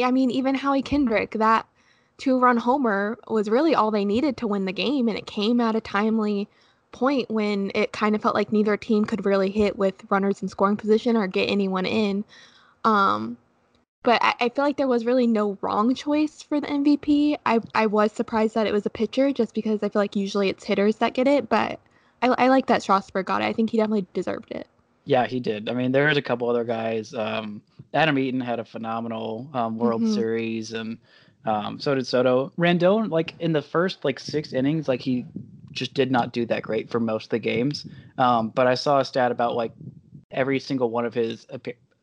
I 0.03 0.11
mean, 0.11 0.31
even 0.31 0.55
Howie 0.55 0.81
Kendrick, 0.81 1.31
that 1.31 1.65
two-run 2.17 2.57
homer 2.57 3.17
was 3.29 3.49
really 3.49 3.73
all 3.73 3.91
they 3.91 4.03
needed 4.03 4.35
to 4.37 4.47
win 4.47 4.65
the 4.65 4.73
game, 4.73 5.07
and 5.07 5.17
it 5.17 5.25
came 5.25 5.61
at 5.61 5.75
a 5.75 5.81
timely 5.81 6.49
point 6.91 7.29
when 7.29 7.71
it 7.75 7.93
kind 7.93 8.15
of 8.15 8.21
felt 8.21 8.35
like 8.35 8.51
neither 8.51 8.75
team 8.75 9.05
could 9.05 9.25
really 9.25 9.51
hit 9.51 9.77
with 9.77 9.93
runners 10.09 10.41
in 10.41 10.49
scoring 10.49 10.75
position 10.75 11.15
or 11.15 11.27
get 11.27 11.49
anyone 11.49 11.85
in. 11.85 12.25
Um, 12.83 13.37
but 14.03 14.21
I, 14.23 14.33
I, 14.39 14.49
feel 14.49 14.63
like 14.63 14.77
there 14.77 14.87
was 14.87 15.05
really 15.05 15.27
no 15.27 15.57
wrong 15.61 15.93
choice 15.93 16.41
for 16.41 16.61
the 16.61 16.67
MVP. 16.67 17.37
I, 17.45 17.59
I 17.75 17.85
was 17.85 18.11
surprised 18.11 18.55
that 18.55 18.67
it 18.67 18.73
was 18.73 18.85
a 18.85 18.89
pitcher 18.89 19.31
just 19.31 19.53
because 19.53 19.83
I 19.83 19.89
feel 19.89 20.01
like 20.01 20.15
usually 20.15 20.49
it's 20.49 20.63
hitters 20.63 20.97
that 20.97 21.13
get 21.13 21.27
it, 21.27 21.49
but 21.49 21.79
I, 22.21 22.27
I 22.27 22.47
like 22.47 22.67
that 22.67 22.81
Strasburg 22.81 23.25
got 23.25 23.41
it. 23.41 23.45
I 23.45 23.53
think 23.53 23.69
he 23.69 23.77
definitely 23.77 24.07
deserved 24.13 24.51
it. 24.51 24.67
Yeah, 25.05 25.25
he 25.25 25.39
did. 25.39 25.69
I 25.69 25.73
mean, 25.73 25.91
there's 25.91 26.17
a 26.17 26.21
couple 26.21 26.49
other 26.49 26.63
guys. 26.63 27.13
Um, 27.13 27.61
Adam 27.93 28.17
Eaton 28.19 28.41
had 28.41 28.59
a 28.59 28.65
phenomenal 28.65 29.49
um, 29.53 29.77
World 29.77 30.03
mm-hmm. 30.03 30.13
Series, 30.13 30.73
and 30.73 30.97
Um, 31.45 31.79
so 31.79 31.95
did 31.95 32.05
Soto. 32.05 32.51
Rendon, 32.57 33.09
like 33.09 33.33
in 33.39 33.53
the 33.53 33.61
first 33.61 34.05
like 34.05 34.19
six 34.19 34.53
innings, 34.53 34.87
like 34.87 35.01
he 35.01 35.25
just 35.71 35.93
did 35.93 36.11
not 36.11 36.33
do 36.33 36.45
that 36.45 36.63
great 36.63 36.89
for 36.89 36.99
most 36.99 37.25
of 37.25 37.29
the 37.29 37.39
games. 37.39 37.87
Um, 38.17 38.49
but 38.49 38.67
I 38.67 38.75
saw 38.75 38.99
a 38.99 39.05
stat 39.05 39.31
about 39.31 39.55
like 39.55 39.71
every 40.31 40.59
single 40.59 40.89
one 40.89 41.05
of 41.05 41.13
his 41.13 41.47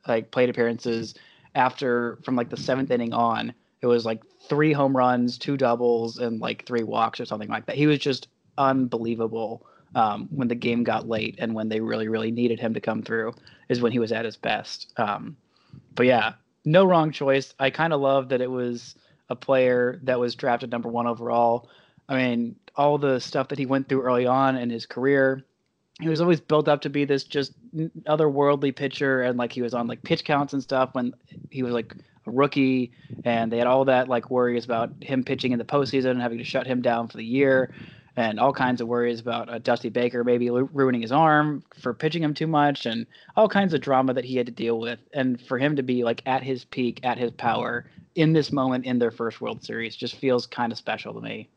like 0.08 0.30
plate 0.30 0.48
appearances 0.48 1.14
after 1.56 2.18
from 2.22 2.36
like 2.36 2.50
the 2.50 2.56
seventh 2.56 2.90
inning 2.90 3.12
on. 3.12 3.52
It 3.80 3.86
was 3.86 4.06
like 4.06 4.22
three 4.48 4.72
home 4.72 4.96
runs, 4.96 5.38
two 5.38 5.56
doubles, 5.56 6.18
and 6.18 6.40
like 6.40 6.64
three 6.66 6.82
walks 6.82 7.20
or 7.20 7.24
something 7.24 7.48
like 7.48 7.66
that. 7.66 7.76
He 7.76 7.86
was 7.86 7.98
just 7.98 8.28
unbelievable 8.58 9.66
um, 9.94 10.28
when 10.30 10.48
the 10.48 10.54
game 10.54 10.84
got 10.84 11.08
late 11.08 11.36
and 11.38 11.54
when 11.54 11.68
they 11.68 11.80
really, 11.80 12.08
really 12.08 12.30
needed 12.30 12.60
him 12.60 12.74
to 12.74 12.80
come 12.80 13.02
through 13.02 13.34
is 13.68 13.80
when 13.80 13.92
he 13.92 13.98
was 13.98 14.12
at 14.12 14.24
his 14.24 14.36
best. 14.36 14.92
Um, 14.96 15.36
but 15.94 16.06
yeah, 16.06 16.34
no 16.64 16.84
wrong 16.84 17.10
choice. 17.12 17.54
I 17.58 17.70
kind 17.70 17.92
of 17.92 18.00
love 18.00 18.28
that 18.30 18.40
it 18.40 18.50
was 18.50 18.94
a 19.28 19.36
player 19.36 20.00
that 20.04 20.20
was 20.20 20.34
drafted 20.34 20.70
number 20.70 20.88
one 20.88 21.06
overall. 21.06 21.68
I 22.08 22.16
mean, 22.16 22.56
all 22.76 22.98
the 22.98 23.20
stuff 23.20 23.48
that 23.48 23.58
he 23.58 23.66
went 23.66 23.88
through 23.88 24.02
early 24.02 24.26
on 24.26 24.56
in 24.56 24.70
his 24.70 24.86
career, 24.86 25.44
he 26.00 26.08
was 26.08 26.20
always 26.20 26.40
built 26.40 26.68
up 26.68 26.82
to 26.82 26.90
be 26.90 27.04
this 27.04 27.24
just 27.24 27.52
otherworldly 28.04 28.74
pitcher, 28.74 29.22
and 29.22 29.38
like 29.38 29.52
he 29.52 29.62
was 29.62 29.74
on 29.74 29.86
like 29.86 30.02
pitch 30.02 30.24
counts 30.24 30.52
and 30.52 30.62
stuff 30.62 30.90
when 30.92 31.14
he 31.50 31.62
was 31.62 31.72
like 31.72 31.94
a 32.26 32.30
rookie, 32.30 32.92
and 33.24 33.50
they 33.50 33.58
had 33.58 33.66
all 33.66 33.84
that 33.86 34.08
like 34.08 34.30
worries 34.30 34.64
about 34.64 34.92
him 35.02 35.24
pitching 35.24 35.52
in 35.52 35.58
the 35.58 35.64
postseason 35.64 36.10
and 36.10 36.22
having 36.22 36.38
to 36.38 36.44
shut 36.44 36.66
him 36.66 36.82
down 36.82 37.08
for 37.08 37.16
the 37.16 37.24
year 37.24 37.72
and 38.16 38.40
all 38.40 38.52
kinds 38.52 38.80
of 38.80 38.88
worries 38.88 39.20
about 39.20 39.48
uh, 39.50 39.58
Dusty 39.58 39.90
Baker 39.90 40.24
maybe 40.24 40.48
ruining 40.50 41.02
his 41.02 41.12
arm 41.12 41.62
for 41.80 41.92
pitching 41.92 42.22
him 42.22 42.34
too 42.34 42.46
much, 42.46 42.86
and 42.86 43.06
all 43.36 43.48
kinds 43.48 43.74
of 43.74 43.80
drama 43.80 44.14
that 44.14 44.24
he 44.24 44.36
had 44.36 44.46
to 44.46 44.52
deal 44.52 44.80
with. 44.80 44.98
And 45.12 45.40
for 45.40 45.58
him 45.58 45.76
to 45.76 45.82
be 45.82 46.02
like 46.02 46.22
at 46.26 46.42
his 46.42 46.64
peak, 46.64 47.00
at 47.02 47.18
his 47.18 47.30
power 47.32 47.84
in 48.14 48.32
this 48.32 48.50
moment 48.50 48.86
in 48.86 48.98
their 48.98 49.10
first 49.10 49.40
World 49.40 49.62
Series 49.62 49.94
just 49.94 50.16
feels 50.16 50.46
kind 50.46 50.72
of 50.72 50.78
special 50.78 51.12
to 51.12 51.20
me. 51.20 51.50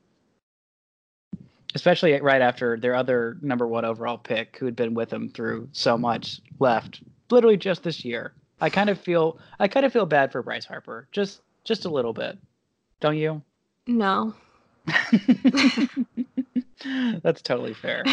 Especially 1.76 2.20
right 2.20 2.42
after 2.42 2.80
their 2.80 2.96
other 2.96 3.38
number 3.42 3.68
one 3.68 3.86
overall 3.86 4.18
pick, 4.18 4.58
who 4.58 4.66
had 4.66 4.76
been 4.76 4.96
with 4.96 5.10
them 5.10 5.30
through 5.30 5.70
so 5.72 5.98
much, 5.98 6.42
left 6.60 7.02
literally 7.32 7.58
just 7.58 7.84
this 7.84 8.04
year. 8.04 8.34
I 8.62 8.70
kind 8.70 8.90
of 8.90 9.00
feel 9.00 9.40
I 9.60 9.68
kind 9.68 9.86
of 9.86 9.94
feel 9.94 10.06
bad 10.06 10.32
for 10.32 10.42
Bryce 10.44 10.66
Harper, 10.66 11.08
just 11.12 11.42
just 11.64 11.86
a 11.86 11.90
little 11.90 12.14
bit, 12.14 12.38
don't 13.00 13.18
you? 13.18 13.42
No. 13.88 14.34
That's 17.24 17.42
totally 17.42 17.74
fair. 17.74 18.04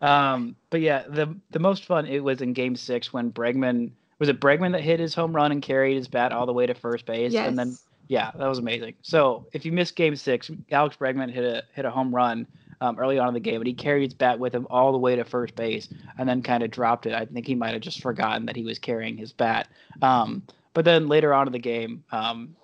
um, 0.00 0.56
but 0.70 0.80
yeah, 0.80 1.04
the 1.08 1.34
the 1.50 1.58
most 1.58 1.84
fun 1.84 2.06
it 2.06 2.24
was 2.24 2.40
in 2.40 2.52
Game 2.52 2.76
Six 2.76 3.12
when 3.12 3.32
Bregman 3.32 3.90
was 4.18 4.28
it 4.28 4.40
Bregman 4.40 4.72
that 4.72 4.82
hit 4.82 4.98
his 5.00 5.14
home 5.14 5.34
run 5.34 5.52
and 5.52 5.60
carried 5.60 5.96
his 5.96 6.08
bat 6.08 6.32
all 6.32 6.46
the 6.46 6.52
way 6.52 6.66
to 6.66 6.74
first 6.74 7.04
base, 7.06 7.32
yes. 7.32 7.48
and 7.48 7.58
then 7.58 7.76
yeah, 8.08 8.30
that 8.36 8.46
was 8.46 8.58
amazing. 8.58 8.94
So 9.02 9.46
if 9.52 9.64
you 9.64 9.72
missed 9.72 9.96
Game 9.96 10.16
Six, 10.16 10.50
Alex 10.70 10.96
Bregman 10.96 11.30
hit 11.32 11.44
a 11.44 11.64
hit 11.74 11.84
a 11.84 11.90
home 11.90 12.14
run 12.14 12.46
um, 12.80 12.98
early 12.98 13.18
on 13.18 13.28
in 13.28 13.34
the 13.34 13.40
game, 13.40 13.60
and 13.60 13.66
he 13.66 13.74
carried 13.74 14.04
his 14.04 14.14
bat 14.14 14.38
with 14.38 14.54
him 14.54 14.66
all 14.70 14.92
the 14.92 14.98
way 14.98 15.16
to 15.16 15.24
first 15.24 15.56
base, 15.56 15.88
and 16.18 16.28
then 16.28 16.42
kind 16.42 16.62
of 16.62 16.70
dropped 16.70 17.06
it. 17.06 17.14
I 17.14 17.24
think 17.24 17.46
he 17.46 17.54
might 17.54 17.72
have 17.72 17.82
just 17.82 18.02
forgotten 18.02 18.46
that 18.46 18.56
he 18.56 18.64
was 18.64 18.78
carrying 18.78 19.16
his 19.16 19.32
bat. 19.32 19.68
Um, 20.02 20.42
but 20.74 20.84
then 20.84 21.08
later 21.08 21.32
on 21.32 21.46
in 21.46 21.52
the 21.52 21.58
game, 21.58 22.04
um, 22.12 22.54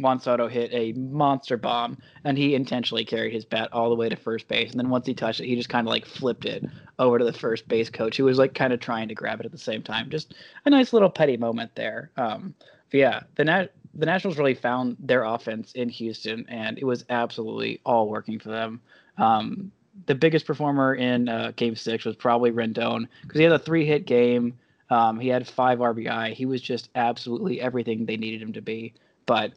Juan 0.00 0.20
Soto 0.20 0.46
hit 0.46 0.70
a 0.74 0.92
monster 0.98 1.56
bomb, 1.56 1.96
and 2.24 2.36
he 2.36 2.54
intentionally 2.54 3.04
carried 3.04 3.32
his 3.32 3.46
bat 3.46 3.70
all 3.72 3.88
the 3.88 3.94
way 3.94 4.10
to 4.10 4.16
first 4.16 4.46
base. 4.46 4.72
And 4.72 4.78
then 4.78 4.90
once 4.90 5.06
he 5.06 5.14
touched 5.14 5.40
it, 5.40 5.46
he 5.46 5.56
just 5.56 5.70
kind 5.70 5.86
of 5.86 5.90
like 5.90 6.04
flipped 6.04 6.44
it 6.44 6.64
over 6.98 7.18
to 7.18 7.24
the 7.24 7.32
first 7.32 7.66
base 7.66 7.88
coach, 7.88 8.16
who 8.16 8.24
was 8.24 8.36
like 8.38 8.54
kind 8.54 8.74
of 8.74 8.80
trying 8.80 9.08
to 9.08 9.14
grab 9.14 9.40
it 9.40 9.46
at 9.46 9.52
the 9.52 9.58
same 9.58 9.82
time. 9.82 10.10
Just 10.10 10.34
a 10.66 10.70
nice 10.70 10.92
little 10.92 11.08
petty 11.08 11.38
moment 11.38 11.70
there. 11.76 12.10
Um, 12.18 12.54
yeah, 12.92 13.22
the 13.36 13.44
Nat- 13.44 13.72
the 13.96 14.06
Nationals 14.06 14.38
really 14.38 14.54
found 14.54 14.96
their 15.00 15.24
offense 15.24 15.72
in 15.72 15.88
Houston, 15.88 16.44
and 16.48 16.78
it 16.78 16.84
was 16.84 17.04
absolutely 17.08 17.80
all 17.84 18.08
working 18.08 18.38
for 18.38 18.50
them. 18.50 18.80
Um, 19.18 19.72
the 20.04 20.14
biggest 20.14 20.46
performer 20.46 20.94
in 20.94 21.28
uh, 21.28 21.52
Game 21.56 21.74
Six 21.74 22.04
was 22.04 22.16
probably 22.16 22.50
Rendon 22.50 23.08
because 23.22 23.38
he 23.38 23.44
had 23.44 23.52
a 23.52 23.58
three 23.58 23.86
hit 23.86 24.06
game. 24.06 24.54
Um, 24.90 25.18
he 25.18 25.28
had 25.28 25.48
five 25.48 25.78
RBI. 25.78 26.34
He 26.34 26.46
was 26.46 26.60
just 26.60 26.90
absolutely 26.94 27.60
everything 27.60 28.04
they 28.04 28.16
needed 28.16 28.42
him 28.42 28.52
to 28.52 28.60
be. 28.60 28.92
But 29.24 29.52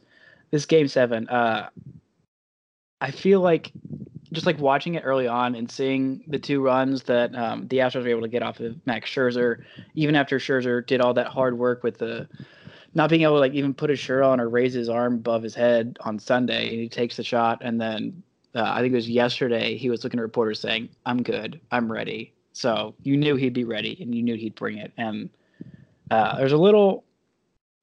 this 0.50 0.64
game 0.66 0.88
seven, 0.88 1.28
uh, 1.28 1.68
I 3.00 3.10
feel 3.10 3.40
like 3.40 3.70
just 4.32 4.46
like 4.46 4.58
watching 4.58 4.94
it 4.94 5.02
early 5.04 5.28
on 5.28 5.54
and 5.54 5.70
seeing 5.70 6.24
the 6.26 6.38
two 6.38 6.62
runs 6.62 7.02
that 7.04 7.34
um, 7.34 7.68
the 7.68 7.78
Astros 7.78 8.04
were 8.04 8.08
able 8.08 8.22
to 8.22 8.28
get 8.28 8.42
off 8.42 8.60
of 8.60 8.74
Max 8.86 9.10
Scherzer, 9.10 9.62
even 9.94 10.16
after 10.16 10.38
Scherzer 10.38 10.86
did 10.86 11.00
all 11.00 11.14
that 11.14 11.26
hard 11.26 11.58
work 11.58 11.82
with 11.82 11.98
the 11.98 12.28
not 12.94 13.10
being 13.10 13.22
able 13.22 13.34
to 13.34 13.40
like 13.40 13.52
even 13.54 13.74
put 13.74 13.90
his 13.90 13.98
shirt 13.98 14.22
on 14.22 14.40
or 14.40 14.48
raise 14.48 14.72
his 14.72 14.88
arm 14.88 15.14
above 15.14 15.42
his 15.42 15.54
head 15.54 15.98
on 16.00 16.18
Sunday, 16.18 16.68
and 16.68 16.80
he 16.80 16.88
takes 16.88 17.16
the 17.16 17.24
shot, 17.24 17.58
and 17.62 17.80
then 17.80 18.22
uh, 18.54 18.64
I 18.64 18.80
think 18.80 18.92
it 18.92 18.96
was 18.96 19.08
yesterday 19.08 19.76
he 19.76 19.90
was 19.90 20.02
looking 20.02 20.18
at 20.18 20.22
reporters 20.22 20.60
saying, 20.60 20.88
"I'm 21.06 21.22
good, 21.22 21.60
I'm 21.70 21.90
ready." 21.90 22.32
So 22.52 22.94
you 23.02 23.16
knew 23.16 23.36
he'd 23.36 23.54
be 23.54 23.64
ready, 23.64 23.96
and 24.00 24.14
you 24.14 24.22
knew 24.22 24.34
he'd 24.34 24.54
bring 24.54 24.78
it. 24.78 24.92
And 24.96 25.30
uh, 26.10 26.36
there's 26.38 26.52
a 26.52 26.58
little 26.58 27.04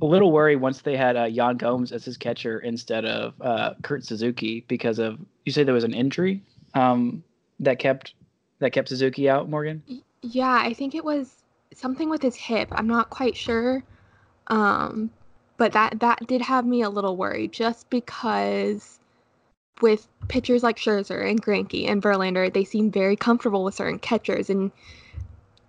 a 0.01 0.05
little 0.05 0.31
worried 0.31 0.57
once 0.57 0.81
they 0.81 0.95
had 0.95 1.17
uh, 1.17 1.23
Yan 1.23 1.57
Gomes 1.57 1.91
as 1.91 2.05
his 2.05 2.17
catcher 2.17 2.59
instead 2.59 3.05
of 3.05 3.33
uh, 3.41 3.73
Kurt 3.81 4.05
Suzuki 4.05 4.63
because 4.67 4.99
of 4.99 5.19
you 5.45 5.51
say 5.51 5.63
there 5.63 5.73
was 5.73 5.83
an 5.83 5.93
injury 5.93 6.43
um, 6.73 7.23
that 7.59 7.79
kept 7.79 8.13
that 8.59 8.71
kept 8.71 8.89
Suzuki 8.89 9.29
out. 9.29 9.49
Morgan. 9.49 9.81
Yeah, 10.21 10.61
I 10.61 10.73
think 10.73 10.95
it 10.95 11.05
was 11.05 11.43
something 11.73 12.09
with 12.09 12.21
his 12.21 12.35
hip. 12.35 12.67
I'm 12.71 12.87
not 12.87 13.09
quite 13.09 13.35
sure, 13.35 13.83
um, 14.47 15.09
but 15.57 15.73
that 15.73 15.99
that 15.99 16.27
did 16.27 16.41
have 16.41 16.65
me 16.65 16.81
a 16.81 16.89
little 16.89 17.17
worried 17.17 17.51
just 17.51 17.89
because 17.89 18.99
with 19.81 20.07
pitchers 20.27 20.63
like 20.63 20.77
Scherzer 20.77 21.29
and 21.29 21.41
Greinke 21.41 21.89
and 21.89 22.01
Verlander, 22.01 22.51
they 22.51 22.63
seem 22.63 22.89
very 22.91 23.15
comfortable 23.15 23.63
with 23.63 23.75
certain 23.75 23.99
catchers 23.99 24.49
and 24.49 24.71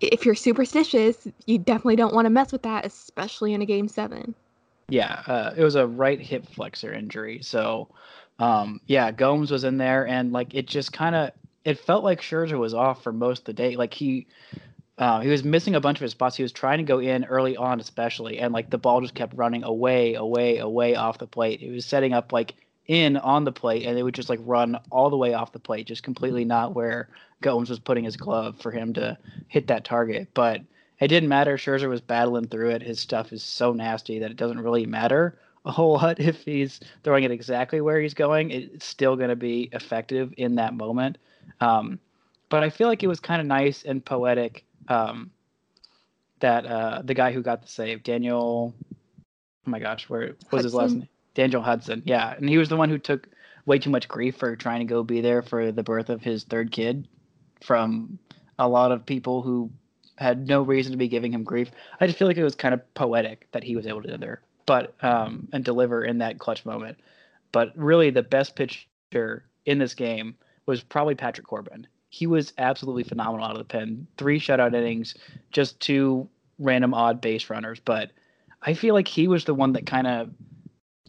if 0.01 0.25
you're 0.25 0.35
superstitious, 0.35 1.27
you 1.45 1.57
definitely 1.57 1.97
don't 1.97 2.13
want 2.13 2.25
to 2.25 2.29
mess 2.29 2.51
with 2.51 2.63
that, 2.63 2.85
especially 2.85 3.53
in 3.53 3.61
a 3.61 3.65
game 3.65 3.87
seven. 3.87 4.33
Yeah, 4.87 5.21
uh, 5.27 5.53
it 5.55 5.63
was 5.63 5.75
a 5.75 5.85
right 5.85 6.19
hip 6.19 6.47
flexor 6.47 6.93
injury. 6.93 7.41
So, 7.43 7.89
um, 8.39 8.79
yeah, 8.87 9.11
Gomes 9.11 9.51
was 9.51 9.63
in 9.63 9.77
there, 9.77 10.07
and 10.07 10.31
like 10.31 10.55
it 10.55 10.67
just 10.67 10.93
kind 10.93 11.15
of 11.15 11.31
it 11.65 11.79
felt 11.79 12.03
like 12.03 12.21
Scherzer 12.21 12.57
was 12.57 12.73
off 12.73 13.03
for 13.03 13.11
most 13.11 13.39
of 13.39 13.45
the 13.45 13.53
day. 13.53 13.75
Like 13.75 13.93
he 13.93 14.27
uh, 14.99 15.21
he 15.21 15.29
was 15.29 15.45
missing 15.45 15.75
a 15.75 15.79
bunch 15.79 15.97
of 15.97 16.01
his 16.01 16.11
spots. 16.11 16.35
He 16.35 16.43
was 16.43 16.51
trying 16.51 16.79
to 16.79 16.83
go 16.83 16.99
in 16.99 17.23
early 17.23 17.55
on, 17.55 17.79
especially, 17.79 18.39
and 18.39 18.53
like 18.53 18.69
the 18.69 18.77
ball 18.77 18.99
just 18.99 19.15
kept 19.15 19.33
running 19.33 19.63
away, 19.63 20.15
away, 20.15 20.57
away 20.57 20.95
off 20.95 21.17
the 21.17 21.25
plate. 21.25 21.61
He 21.61 21.69
was 21.69 21.85
setting 21.85 22.11
up 22.11 22.33
like 22.33 22.55
in 22.85 23.15
on 23.15 23.45
the 23.45 23.51
plate, 23.53 23.85
and 23.85 23.97
it 23.97 24.03
would 24.03 24.13
just 24.13 24.29
like 24.29 24.41
run 24.43 24.77
all 24.91 25.09
the 25.09 25.17
way 25.17 25.33
off 25.33 25.53
the 25.53 25.59
plate, 25.59 25.87
just 25.87 26.03
completely 26.03 26.43
not 26.43 26.75
where 26.75 27.07
Gomes 27.41 27.69
was 27.69 27.79
putting 27.79 28.03
his 28.03 28.17
glove 28.17 28.59
for 28.59 28.71
him 28.71 28.93
to 28.93 29.17
hit 29.47 29.67
that 29.67 29.85
target. 29.85 30.27
But 30.33 30.61
it 30.99 31.07
didn't 31.07 31.29
matter. 31.29 31.55
Scherzer 31.55 31.87
was 31.87 32.01
battling 32.01 32.47
through 32.47 32.71
it. 32.71 32.81
His 32.81 32.99
stuff 32.99 33.31
is 33.31 33.41
so 33.41 33.71
nasty 33.71 34.19
that 34.19 34.31
it 34.31 34.37
doesn't 34.37 34.59
really 34.59 34.85
matter 34.85 35.39
a 35.65 35.71
whole 35.71 35.93
lot 36.01 36.19
if 36.19 36.43
he's 36.43 36.81
throwing 37.05 37.23
it 37.23 37.31
exactly 37.31 37.79
where 37.79 38.01
he's 38.01 38.13
going. 38.13 38.51
It's 38.51 38.85
still 38.85 39.15
going 39.15 39.29
to 39.29 39.37
be 39.37 39.69
effective 39.71 40.33
in 40.35 40.55
that 40.55 40.73
moment. 40.73 41.17
Um, 41.61 41.99
but 42.49 42.63
I 42.63 42.69
feel 42.69 42.87
like 42.87 43.03
it 43.03 43.07
was 43.07 43.19
kind 43.19 43.39
of 43.39 43.47
nice 43.47 43.83
and 43.83 44.03
poetic 44.03 44.65
um, 44.89 45.31
that 46.39 46.65
uh, 46.65 47.01
the 47.03 47.13
guy 47.13 47.31
who 47.31 47.41
got 47.41 47.61
the 47.61 47.67
save, 47.67 48.03
Daniel. 48.03 48.73
Oh 49.67 49.69
my 49.69 49.79
gosh, 49.79 50.09
where 50.09 50.35
was 50.51 50.63
his 50.63 50.73
last 50.73 50.93
name? 50.93 51.07
Daniel 51.35 51.61
Hudson. 51.61 52.01
Yeah, 52.05 52.33
and 52.35 52.49
he 52.49 52.57
was 52.57 52.69
the 52.69 52.75
one 52.75 52.89
who 52.89 52.97
took 52.97 53.27
way 53.65 53.79
too 53.79 53.89
much 53.89 54.07
grief 54.07 54.35
for 54.37 54.55
trying 54.55 54.79
to 54.79 54.85
go 54.85 55.03
be 55.03 55.21
there 55.21 55.41
for 55.41 55.71
the 55.71 55.83
birth 55.83 56.09
of 56.09 56.21
his 56.21 56.43
third 56.43 56.71
kid 56.71 57.07
from 57.61 58.17
a 58.57 58.67
lot 58.67 58.91
of 58.91 59.05
people 59.05 59.41
who 59.41 59.69
had 60.17 60.47
no 60.47 60.61
reason 60.61 60.91
to 60.91 60.97
be 60.97 61.07
giving 61.07 61.31
him 61.31 61.43
grief. 61.43 61.71
I 61.99 62.07
just 62.07 62.17
feel 62.17 62.27
like 62.27 62.37
it 62.37 62.43
was 62.43 62.55
kind 62.55 62.73
of 62.73 62.93
poetic 62.93 63.47
that 63.51 63.63
he 63.63 63.75
was 63.75 63.87
able 63.87 64.01
to 64.01 64.11
do 64.11 64.17
there, 64.17 64.41
but 64.65 64.95
um, 65.01 65.47
and 65.53 65.63
deliver 65.63 66.03
in 66.03 66.17
that 66.17 66.39
clutch 66.39 66.65
moment. 66.65 66.97
But 67.51 67.71
really, 67.75 68.09
the 68.09 68.23
best 68.23 68.55
pitcher 68.55 69.45
in 69.65 69.77
this 69.77 69.93
game 69.93 70.35
was 70.65 70.81
probably 70.81 71.15
Patrick 71.15 71.47
Corbin. 71.47 71.87
He 72.09 72.27
was 72.27 72.53
absolutely 72.57 73.03
phenomenal 73.03 73.45
out 73.45 73.51
of 73.51 73.59
the 73.59 73.65
pen. 73.65 74.07
Three 74.17 74.39
shutout 74.39 74.73
innings, 74.73 75.15
just 75.51 75.79
two 75.79 76.27
random 76.57 76.93
odd 76.93 77.21
base 77.21 77.49
runners. 77.49 77.79
But 77.79 78.11
I 78.61 78.73
feel 78.73 78.93
like 78.93 79.07
he 79.07 79.27
was 79.27 79.45
the 79.45 79.53
one 79.53 79.73
that 79.73 79.85
kind 79.85 80.07
of, 80.07 80.29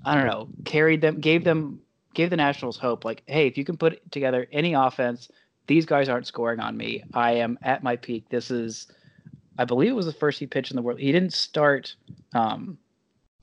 I 0.04 0.14
don't 0.14 0.26
know, 0.26 0.48
carried 0.64 1.00
them, 1.00 1.20
gave 1.20 1.44
them, 1.44 1.80
gave 2.14 2.30
the 2.30 2.36
Nationals 2.36 2.76
hope. 2.76 3.04
Like, 3.04 3.22
hey, 3.26 3.46
if 3.46 3.56
you 3.56 3.64
can 3.64 3.76
put 3.76 4.10
together 4.12 4.46
any 4.52 4.74
offense 4.74 5.30
these 5.70 5.86
guys 5.86 6.08
aren't 6.08 6.26
scoring 6.26 6.58
on 6.58 6.76
me. 6.76 7.04
I 7.14 7.34
am 7.34 7.56
at 7.62 7.84
my 7.84 7.94
peak. 7.94 8.28
This 8.28 8.50
is, 8.50 8.88
I 9.56 9.64
believe 9.64 9.90
it 9.90 9.94
was 9.94 10.06
the 10.06 10.12
first 10.12 10.40
he 10.40 10.46
pitched 10.48 10.72
in 10.72 10.76
the 10.76 10.82
world. 10.82 10.98
He 10.98 11.12
didn't 11.12 11.32
start 11.32 11.94
um, 12.34 12.76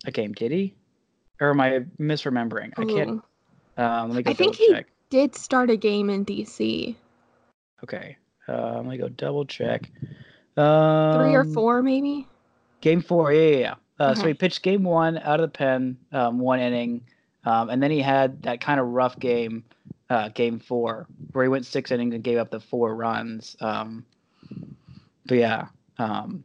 a 0.05 0.11
game, 0.11 0.33
did 0.33 0.51
he? 0.51 0.75
Or 1.39 1.51
am 1.51 1.61
I 1.61 1.85
misremembering? 1.97 2.77
Ooh. 2.77 2.81
I 2.81 2.93
can't. 2.93 3.09
Um, 3.77 4.09
let 4.09 4.17
me 4.17 4.23
go 4.23 4.31
I 4.31 4.33
think 4.33 4.55
he 4.55 4.69
check. 4.73 4.87
did 5.09 5.35
start 5.35 5.69
a 5.69 5.77
game 5.77 6.09
in 6.09 6.25
DC. 6.25 6.95
Okay, 7.84 8.17
uh, 8.48 8.81
gonna 8.81 8.98
go 8.98 9.10
double 9.10 9.46
check. 9.46 9.89
Um, 10.57 11.19
Three 11.19 11.36
or 11.36 11.41
um, 11.41 11.53
four, 11.53 11.81
maybe. 11.84 12.27
Game 12.81 13.01
four, 13.01 13.31
yeah, 13.31 13.50
yeah. 13.50 13.57
yeah. 13.57 13.75
Uh, 14.00 14.12
okay. 14.12 14.22
So 14.22 14.27
he 14.27 14.34
pitched 14.34 14.62
game 14.62 14.84
one 14.84 15.17
out 15.19 15.39
of 15.39 15.51
the 15.51 15.57
pen, 15.57 15.98
um, 16.12 16.39
one 16.39 16.60
inning. 16.60 17.01
Um, 17.46 17.69
and 17.69 17.81
then 17.81 17.91
he 17.91 18.01
had 18.01 18.41
that 18.43 18.60
kind 18.60 18.79
of 18.79 18.88
rough 18.88 19.17
game, 19.19 19.63
uh, 20.10 20.29
game 20.29 20.60
four, 20.60 21.07
where 21.31 21.46
he 21.46 21.50
went 21.50 21.65
six 21.65 21.91
innings 21.91 22.13
and 22.13 22.24
gave 22.24 22.38
up 22.38 22.51
the 22.51 22.60
four 22.60 22.96
runs. 22.96 23.55
Um, 23.62 24.05
but 25.25 25.38
yeah, 25.38 25.67
um, 25.98 26.43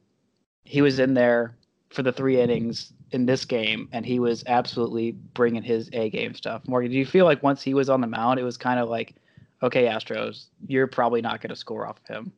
he 0.65 0.81
was 0.81 0.99
in 0.99 1.15
there 1.15 1.57
for 1.91 2.03
the 2.03 2.13
three 2.13 2.41
innings 2.41 2.93
in 3.11 3.27
this 3.27 3.45
game, 3.45 3.89
and 3.93 4.07
he 4.07 4.19
was 4.19 4.45
absolutely 4.47 5.13
bringing 5.35 5.63
his 5.63 5.91
A 5.93 6.09
game 6.09 6.35
stuff. 6.35 6.63
Morgan, 6.67 6.91
do 6.91 6.97
you 6.97 7.05
feel 7.05 7.25
like 7.25 7.43
once 7.43 7.63
he 7.63 7.75
was 7.75 7.91
on 7.91 8.01
the 8.01 8.07
mound, 8.07 8.39
it 8.39 8.45
was 8.45 8.57
kind 8.57 8.79
of 8.79 8.89
like, 8.89 9.15
okay, 9.63 9.85
Astros, 9.85 10.47
you're 10.67 10.87
probably 10.87 11.21
not 11.21 11.41
going 11.41 11.51
to 11.51 11.57
score 11.57 11.87
off 11.87 11.99
of 11.99 12.15
him? 12.15 12.33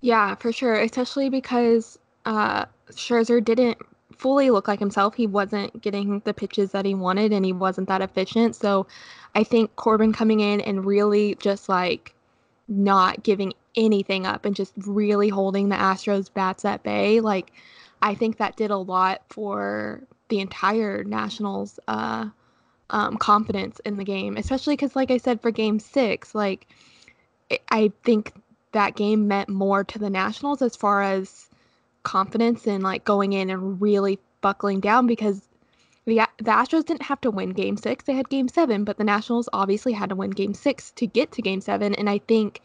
Yeah, 0.00 0.34
for 0.34 0.52
sure. 0.52 0.74
Especially 0.74 1.28
because 1.28 1.98
uh, 2.24 2.66
Scherzer 2.90 3.44
didn't 3.44 3.78
fully 4.16 4.50
look 4.50 4.68
like 4.68 4.78
himself. 4.78 5.14
He 5.14 5.26
wasn't 5.26 5.80
getting 5.80 6.20
the 6.20 6.34
pitches 6.34 6.72
that 6.72 6.84
he 6.84 6.94
wanted, 6.94 7.32
and 7.32 7.44
he 7.44 7.52
wasn't 7.52 7.88
that 7.88 8.02
efficient. 8.02 8.56
So, 8.56 8.86
I 9.34 9.44
think 9.44 9.74
Corbin 9.76 10.12
coming 10.12 10.40
in 10.40 10.60
and 10.60 10.84
really 10.84 11.36
just 11.36 11.68
like 11.68 12.14
not 12.68 13.22
giving 13.22 13.54
anything 13.76 14.26
up 14.26 14.44
and 14.44 14.54
just 14.54 14.72
really 14.76 15.28
holding 15.28 15.68
the 15.68 15.76
Astros 15.76 16.32
bats 16.32 16.64
at 16.64 16.82
bay, 16.82 17.20
like 17.20 17.52
I 18.02 18.14
think 18.14 18.38
that 18.38 18.56
did 18.56 18.70
a 18.70 18.76
lot 18.76 19.22
for 19.28 20.02
the 20.28 20.40
entire 20.40 21.04
Nationals 21.04 21.78
uh, 21.88 22.26
um, 22.92 23.16
confidence 23.16 23.80
in 23.84 23.96
the 23.96 24.04
game, 24.04 24.36
especially 24.36 24.74
because, 24.74 24.94
like 24.94 25.10
I 25.10 25.16
said, 25.16 25.40
for 25.40 25.50
Game 25.50 25.80
Six, 25.80 26.34
like 26.34 26.68
I 27.70 27.90
think 28.04 28.32
that 28.72 28.94
game 28.94 29.26
meant 29.26 29.48
more 29.48 29.82
to 29.84 29.98
the 29.98 30.10
Nationals 30.10 30.62
as 30.62 30.76
far 30.76 31.02
as 31.02 31.48
confidence 32.02 32.66
and 32.66 32.82
like 32.82 33.04
going 33.04 33.32
in 33.32 33.50
and 33.50 33.80
really 33.80 34.18
buckling 34.40 34.80
down 34.80 35.06
because 35.06 35.40
the 36.04 36.20
the 36.38 36.50
Astros 36.50 36.84
didn't 36.84 37.02
have 37.02 37.20
to 37.22 37.30
win 37.30 37.50
Game 37.50 37.76
Six; 37.76 38.04
they 38.04 38.14
had 38.14 38.28
Game 38.28 38.48
Seven, 38.48 38.84
but 38.84 38.98
the 38.98 39.04
Nationals 39.04 39.48
obviously 39.52 39.92
had 39.92 40.10
to 40.10 40.16
win 40.16 40.30
Game 40.30 40.54
Six 40.54 40.90
to 40.92 41.06
get 41.06 41.32
to 41.32 41.42
Game 41.42 41.60
Seven, 41.60 41.94
and 41.94 42.10
I 42.10 42.18
think 42.18 42.60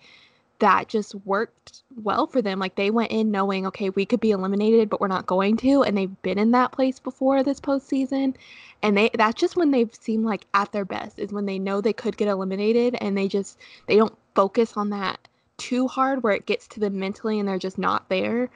that 0.59 0.87
just 0.87 1.13
worked 1.25 1.83
well 2.03 2.25
for 2.27 2.41
them. 2.41 2.59
Like 2.59 2.75
they 2.75 2.89
went 2.89 3.11
in 3.11 3.31
knowing, 3.31 3.67
okay, 3.67 3.91
we 3.91 4.05
could 4.05 4.19
be 4.19 4.31
eliminated, 4.31 4.89
but 4.89 4.99
we're 4.99 5.07
not 5.07 5.27
going 5.27 5.55
to, 5.57 5.83
and 5.83 5.97
they've 5.97 6.21
been 6.23 6.39
in 6.39 6.51
that 6.51 6.71
place 6.71 6.99
before 6.99 7.43
this 7.43 7.59
postseason, 7.59 8.35
and 8.83 8.97
they 8.97 9.09
that's 9.13 9.39
just 9.39 9.55
when 9.55 9.71
they 9.71 9.87
seem 9.99 10.23
like 10.23 10.45
at 10.53 10.71
their 10.71 10.85
best 10.85 11.19
is 11.19 11.31
when 11.31 11.45
they 11.45 11.59
know 11.59 11.81
they 11.81 11.93
could 11.93 12.17
get 12.17 12.27
eliminated, 12.27 12.95
and 13.01 13.17
they 13.17 13.27
just 13.27 13.57
they 13.87 13.95
don't 13.95 14.17
focus 14.35 14.77
on 14.77 14.89
that 14.91 15.19
too 15.57 15.87
hard 15.87 16.23
where 16.23 16.33
it 16.33 16.45
gets 16.45 16.67
to 16.67 16.79
them 16.79 16.99
mentally 16.99 17.39
and 17.39 17.47
they're 17.49 17.57
just 17.57 17.79
not 17.79 18.07
there. 18.09 18.49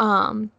Um, 0.00 0.50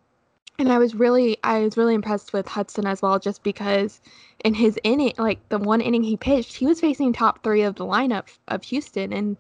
and 0.58 0.72
I 0.72 0.78
was 0.78 0.96
really 0.96 1.38
I 1.44 1.60
was 1.62 1.78
really 1.78 1.96
impressed 1.96 2.34
with 2.34 2.48
Hudson 2.48 2.86
as 2.86 3.02
well, 3.02 3.20
just 3.20 3.44
because 3.44 4.00
in 4.44 4.54
his 4.54 4.80
inning, 4.84 5.14
like 5.18 5.40
the 5.50 5.58
one 5.58 5.82
inning 5.82 6.04
he 6.04 6.18
pitched, 6.18 6.56
he 6.56 6.68
was 6.68 6.80
facing 6.80 7.14
top 7.14 7.44
three 7.44 7.64
of 7.64 7.76
the 7.76 7.86
lineup 7.86 8.28
of 8.48 8.64
Houston, 8.64 9.12
and 9.12 9.38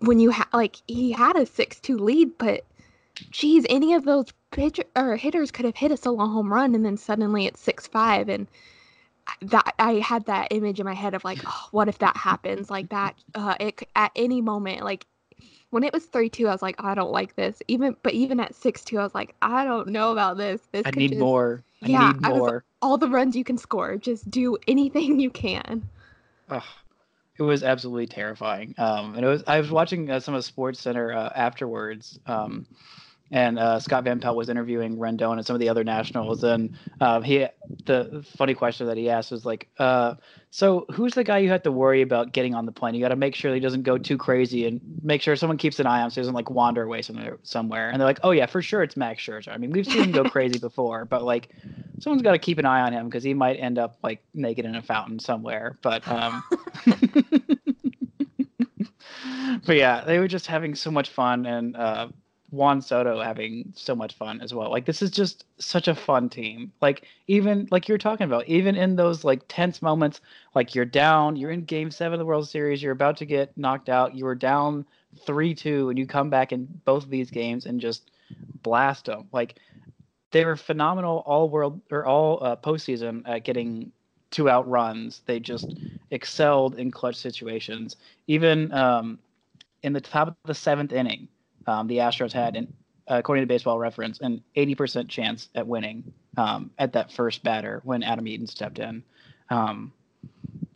when 0.00 0.20
you 0.20 0.32
ha- 0.32 0.48
like 0.52 0.76
he 0.88 1.12
had 1.12 1.36
a 1.36 1.46
six 1.46 1.80
two 1.80 1.96
lead, 1.98 2.36
but 2.38 2.64
geez, 3.30 3.64
any 3.68 3.94
of 3.94 4.04
those 4.04 4.26
pitcher 4.50 4.84
or 4.96 5.16
hitters 5.16 5.50
could 5.50 5.64
have 5.64 5.76
hit 5.76 5.92
a 5.92 5.96
solo 5.96 6.26
home 6.26 6.52
run, 6.52 6.74
and 6.74 6.84
then 6.84 6.96
suddenly 6.96 7.46
it's 7.46 7.60
six 7.60 7.86
five, 7.86 8.28
and 8.28 8.48
that 9.42 9.74
I 9.78 9.94
had 9.94 10.26
that 10.26 10.48
image 10.50 10.80
in 10.80 10.86
my 10.86 10.94
head 10.94 11.14
of 11.14 11.24
like, 11.24 11.40
oh, 11.46 11.68
what 11.70 11.88
if 11.88 11.98
that 11.98 12.16
happens 12.16 12.70
like 12.70 12.90
that? 12.90 13.14
Uh, 13.34 13.54
it 13.60 13.88
at 13.96 14.12
any 14.16 14.40
moment, 14.40 14.84
like 14.84 15.06
when 15.70 15.82
it 15.82 15.92
was 15.92 16.06
three 16.06 16.28
two, 16.28 16.48
I 16.48 16.52
was 16.52 16.62
like, 16.62 16.76
I 16.78 16.94
don't 16.94 17.12
like 17.12 17.36
this. 17.36 17.60
Even 17.68 17.96
but 18.02 18.12
even 18.12 18.40
at 18.40 18.54
six 18.54 18.84
two, 18.84 18.98
I 18.98 19.02
was 19.02 19.14
like, 19.14 19.34
I 19.42 19.64
don't 19.64 19.88
know 19.88 20.12
about 20.12 20.36
this. 20.36 20.60
This 20.72 20.82
I 20.86 20.90
need 20.90 21.10
just, 21.10 21.20
more. 21.20 21.62
I 21.82 21.86
yeah, 21.88 22.12
need 22.12 22.22
more. 22.22 22.52
Was, 22.52 22.62
all 22.82 22.98
the 22.98 23.08
runs 23.08 23.36
you 23.36 23.44
can 23.44 23.58
score. 23.58 23.96
Just 23.96 24.30
do 24.30 24.56
anything 24.68 25.20
you 25.20 25.30
can. 25.30 25.88
Ugh 26.50 26.62
it 27.38 27.42
was 27.42 27.62
absolutely 27.62 28.06
terrifying. 28.06 28.74
Um, 28.78 29.14
and 29.14 29.24
it 29.24 29.28
was 29.28 29.42
I 29.46 29.60
was 29.60 29.70
watching 29.70 30.10
uh, 30.10 30.20
some 30.20 30.34
of 30.34 30.44
Sports 30.44 30.80
Center 30.80 31.12
uh, 31.12 31.30
afterwards, 31.34 32.18
um, 32.26 32.66
and 33.30 33.58
uh, 33.58 33.80
Scott 33.80 34.04
Van 34.04 34.20
Pelt 34.20 34.36
was 34.36 34.48
interviewing 34.48 34.96
Rendon 34.96 35.32
and 35.32 35.46
some 35.46 35.54
of 35.54 35.60
the 35.60 35.68
other 35.68 35.84
nationals, 35.84 36.44
and 36.44 36.76
um, 37.00 37.22
he 37.22 37.46
the 37.86 38.24
funny 38.36 38.54
question 38.54 38.86
that 38.86 38.96
he 38.96 39.10
asked 39.10 39.30
was 39.30 39.44
like, 39.44 39.68
uh, 39.78 40.14
"So 40.50 40.86
who's 40.92 41.14
the 41.14 41.24
guy 41.24 41.38
you 41.38 41.48
have 41.48 41.62
to 41.62 41.72
worry 41.72 42.02
about 42.02 42.32
getting 42.32 42.54
on 42.54 42.66
the 42.66 42.72
plane? 42.72 42.94
You 42.94 43.00
got 43.00 43.08
to 43.08 43.16
make 43.16 43.34
sure 43.34 43.54
he 43.54 43.60
doesn't 43.60 43.82
go 43.82 43.98
too 43.98 44.18
crazy 44.18 44.66
and 44.66 44.80
make 45.02 45.22
sure 45.22 45.36
someone 45.36 45.58
keeps 45.58 45.80
an 45.80 45.86
eye 45.86 46.00
on 46.00 46.04
him 46.04 46.10
so 46.10 46.14
he 46.16 46.20
doesn't 46.22 46.34
like 46.34 46.50
wander 46.50 46.82
away 46.82 47.02
somewhere." 47.02 47.38
Somewhere, 47.42 47.90
and 47.90 48.00
they're 48.00 48.06
like, 48.06 48.20
"Oh 48.22 48.30
yeah, 48.30 48.46
for 48.46 48.62
sure, 48.62 48.82
it's 48.82 48.96
Max 48.96 49.22
Scherzer. 49.22 49.52
I 49.52 49.56
mean, 49.56 49.70
we've 49.70 49.86
seen 49.86 50.04
him 50.04 50.12
go 50.12 50.24
crazy 50.24 50.58
before, 50.58 51.04
but 51.04 51.22
like." 51.22 51.48
Someone's 52.00 52.22
got 52.22 52.32
to 52.32 52.38
keep 52.38 52.58
an 52.58 52.66
eye 52.66 52.80
on 52.80 52.92
him 52.92 53.06
because 53.06 53.22
he 53.22 53.34
might 53.34 53.54
end 53.54 53.78
up 53.78 53.98
like 54.02 54.20
naked 54.34 54.64
in 54.64 54.74
a 54.74 54.82
fountain 54.82 55.20
somewhere. 55.20 55.78
But 55.80 56.06
um, 56.08 56.42
but 59.66 59.76
yeah, 59.76 60.04
they 60.04 60.18
were 60.18 60.28
just 60.28 60.46
having 60.46 60.74
so 60.74 60.90
much 60.90 61.10
fun, 61.10 61.46
and 61.46 61.76
uh, 61.76 62.08
Juan 62.54 62.80
Soto 62.80 63.20
having 63.20 63.72
so 63.74 63.94
much 63.94 64.14
fun 64.14 64.40
as 64.40 64.54
well. 64.54 64.70
Like 64.70 64.86
this 64.86 65.02
is 65.02 65.10
just 65.10 65.44
such 65.58 65.88
a 65.88 65.94
fun 65.94 66.28
team. 66.28 66.72
Like 66.80 67.06
even 67.26 67.68
like 67.70 67.88
you're 67.88 67.98
talking 67.98 68.24
about, 68.24 68.46
even 68.46 68.76
in 68.76 68.96
those 68.96 69.24
like 69.24 69.42
tense 69.48 69.82
moments, 69.82 70.20
like 70.54 70.74
you're 70.74 70.84
down, 70.84 71.36
you're 71.36 71.50
in 71.50 71.64
Game 71.64 71.90
Seven 71.90 72.14
of 72.14 72.18
the 72.18 72.26
World 72.26 72.48
Series, 72.48 72.82
you're 72.82 72.92
about 72.92 73.16
to 73.18 73.26
get 73.26 73.56
knocked 73.56 73.88
out, 73.88 74.14
you 74.14 74.24
were 74.24 74.34
down 74.34 74.86
three 75.26 75.54
two, 75.54 75.88
and 75.90 75.98
you 75.98 76.06
come 76.06 76.30
back 76.30 76.52
in 76.52 76.66
both 76.84 77.04
of 77.04 77.10
these 77.10 77.30
games 77.30 77.66
and 77.66 77.80
just 77.80 78.10
blast 78.62 79.06
them. 79.06 79.28
Like 79.32 79.58
they 80.30 80.44
were 80.44 80.56
phenomenal 80.56 81.22
all 81.26 81.48
world 81.48 81.80
or 81.90 82.06
all 82.06 82.42
uh, 82.42 82.56
postseason 82.56 83.22
at 83.26 83.44
getting 83.44 83.92
two 84.30 84.48
out 84.48 84.68
runs. 84.68 85.22
They 85.26 85.38
just 85.38 85.74
excelled 86.10 86.74
in 86.76 86.90
clutch 86.90 87.16
situations. 87.16 87.96
Even 88.26 88.72
um, 88.72 89.18
in 89.82 89.92
the 89.92 90.00
top 90.00 90.28
of 90.28 90.34
the 90.44 90.54
seventh 90.54 90.92
inning, 90.92 91.28
um, 91.66 91.86
the 91.86 91.98
Astros 91.98 92.32
had, 92.32 92.56
an, 92.56 92.72
according 93.06 93.42
to 93.42 93.46
Baseball 93.46 93.78
Reference, 93.78 94.20
an 94.20 94.42
80% 94.56 95.08
chance 95.08 95.48
at 95.54 95.66
winning 95.66 96.12
um, 96.36 96.70
at 96.78 96.92
that 96.92 97.12
first 97.12 97.42
batter 97.42 97.80
when 97.84 98.02
Adam 98.02 98.26
Eaton 98.26 98.46
stepped 98.46 98.78
in. 98.78 99.02
Um, 99.50 99.92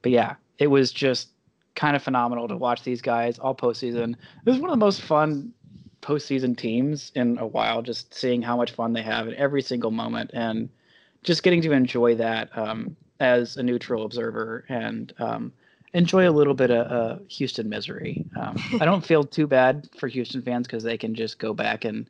but 0.03 0.12
yeah, 0.12 0.37
it 0.59 0.68
was 0.68 0.92
just 0.92 1.29
kind 1.74 1.94
of 1.94 2.03
phenomenal 2.03 2.48
to 2.48 2.57
watch 2.57 2.83
these 2.83 3.01
guys 3.01 3.38
all 3.38 3.55
postseason. 3.55 4.14
It 4.44 4.51
was 4.51 4.59
one 4.59 4.70
of 4.70 4.74
the 4.79 4.85
most 4.85 5.03
fun 5.03 5.53
postseason 6.03 6.57
teams 6.57 7.12
in 7.14 7.38
a 7.38 7.46
while, 7.46 7.83
just 7.83 8.12
seeing 8.14 8.42
how 8.42 8.57
much 8.57 8.72
fun 8.72 8.92
they 8.92 9.03
have 9.03 9.29
at 9.29 9.35
every 9.35 9.62
single 9.62 9.90
moment 9.90 10.31
and 10.35 10.68
just 11.22 11.42
getting 11.42 11.61
to 11.62 11.72
enjoy 11.72 12.14
that 12.14 12.57
um, 12.57 12.96
as 13.20 13.57
a 13.57 13.62
neutral 13.62 14.05
observer 14.05 14.64
and 14.68 15.12
um, 15.18 15.53
enjoy 15.92 16.29
a 16.29 16.33
little 16.33 16.55
bit 16.55 16.70
of 16.70 16.90
uh, 16.90 17.22
Houston 17.29 17.68
misery. 17.68 18.24
Um, 18.38 18.57
I 18.81 18.85
don't 18.85 19.05
feel 19.05 19.24
too 19.24 19.46
bad 19.46 19.88
for 19.98 20.09
Houston 20.09 20.42
fans 20.42 20.66
because 20.66 20.83
they 20.83 20.98
can 20.98 21.14
just 21.14 21.38
go 21.38 21.55
back 21.55 21.85
and 21.85 22.09